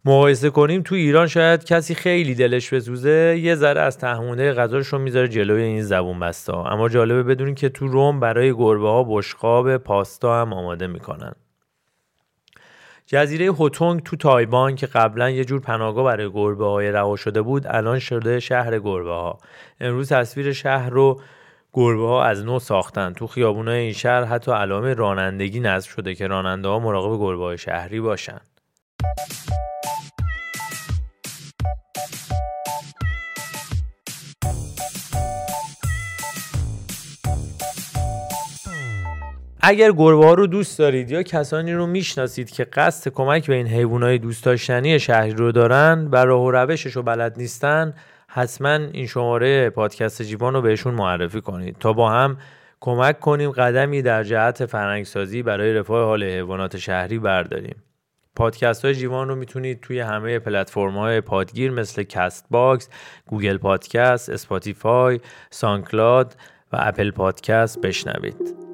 مقایسه 0.05 0.51
کنیم 0.51 0.83
تو 0.83 0.95
ایران 0.95 1.27
شاید 1.27 1.65
کسی 1.65 1.95
خیلی 1.95 2.35
دلش 2.35 2.75
بسوزه 2.75 3.39
یه 3.43 3.55
ذره 3.55 3.81
از 3.81 3.99
تهمونده 3.99 4.53
غذاش 4.53 4.87
رو 4.87 4.99
می‌ذاره 4.99 5.29
جلوی 5.29 5.63
این 5.63 5.83
زبون 5.83 6.21
بستا. 6.21 6.65
اما 6.65 6.89
جالبه 6.89 7.23
بدونیم 7.23 7.55
که 7.55 7.69
تو 7.69 7.89
روم 7.89 8.21
برای 8.21 8.55
گربه 8.55 8.89
ها 8.89 9.05
بشقاب 9.05 9.77
پاستا 9.77 10.41
هم 10.41 10.53
آماده 10.53 10.87
می‌کنن. 10.87 11.33
جزیره 13.11 13.47
هوتونگ 13.47 14.03
تو 14.03 14.17
تایوان 14.17 14.77
که 14.77 14.87
قبلا 14.87 15.31
یه 15.31 15.45
جور 15.45 15.61
پناهگاه 15.61 16.05
برای 16.05 16.31
گربه 16.33 16.67
های 16.67 16.93
رها 16.93 17.17
شده 17.17 17.43
بود 17.43 17.67
الان 17.67 17.99
شده 17.99 18.41
شهر 18.41 18.79
گربه 18.79 19.11
ها. 19.11 19.39
امروز 19.81 20.09
تصویر 20.09 20.53
شهر 20.53 20.91
رو 20.91 21.21
گربه 21.73 22.07
ها 22.07 22.25
از 22.25 22.45
نو 22.45 22.59
ساختن. 22.59 23.13
تو 23.13 23.27
خیابونای 23.27 23.79
این 23.79 23.93
شهر 23.93 24.25
حتی 24.25 24.53
علامه 24.53 24.95
رانندگی 24.95 25.61
نصب 25.61 25.91
شده 25.91 26.15
که 26.15 26.27
راننده 26.27 26.69
ها 26.69 26.79
مراقب 26.79 27.21
گربه 27.21 27.45
های 27.45 27.59
شهری 27.59 28.01
باشن. 28.01 28.41
اگر 39.69 39.93
گربه 39.93 40.27
ها 40.27 40.35
رو 40.35 40.47
دوست 40.47 40.79
دارید 40.79 41.11
یا 41.11 41.23
کسانی 41.23 41.73
رو 41.73 41.87
می‌شناسید 41.87 42.51
که 42.51 42.65
قصد 42.65 43.11
کمک 43.11 43.47
به 43.47 43.55
این 43.55 43.67
حیوانات 43.67 44.21
دوست 44.21 44.45
داشتنی 44.45 44.99
شهری 44.99 45.31
رو 45.33 45.53
دارن 45.53 46.09
و 46.13 46.17
راه 46.17 46.43
و 46.43 46.51
روشش 46.51 46.97
رو 46.97 47.03
بلد 47.03 47.39
نیستن 47.39 47.95
حتما 48.29 48.75
این 48.75 49.07
شماره 49.07 49.71
پادکست 49.71 50.23
جیوان 50.23 50.55
رو 50.55 50.63
بهشون 50.63 50.95
معرفی 50.95 51.41
کنید 51.41 51.77
تا 51.81 51.93
با 51.93 52.11
هم 52.11 52.37
کمک 52.81 53.21
کنیم 53.21 53.51
قدمی 53.51 54.03
در 54.03 54.25
جهت 54.25 54.67
فرهنگسازی 54.67 55.43
برای 55.43 55.75
رفاه 55.75 56.05
حال 56.05 56.25
حیوانات 56.25 56.77
شهری 56.77 57.19
برداریم 57.19 57.83
پادکست 58.37 58.85
های 58.85 58.95
جیوان 58.95 59.29
رو 59.29 59.35
می‌تونید 59.35 59.81
توی 59.81 60.01
همه 60.01 60.39
پلتفرم 60.39 60.99
های 60.99 61.21
پادگیر 61.21 61.71
مثل 61.71 62.03
Castbox، 62.03 62.89
Google 63.27 63.57
Podcast، 63.57 64.31
Spotify، 64.31 65.21
سانکلاد 65.51 66.37
و 66.73 66.77
اپل 66.81 67.11
پادکست 67.11 67.81
بشنوید. 67.81 68.68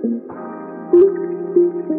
Thank 0.00 0.22
you. 0.92 1.97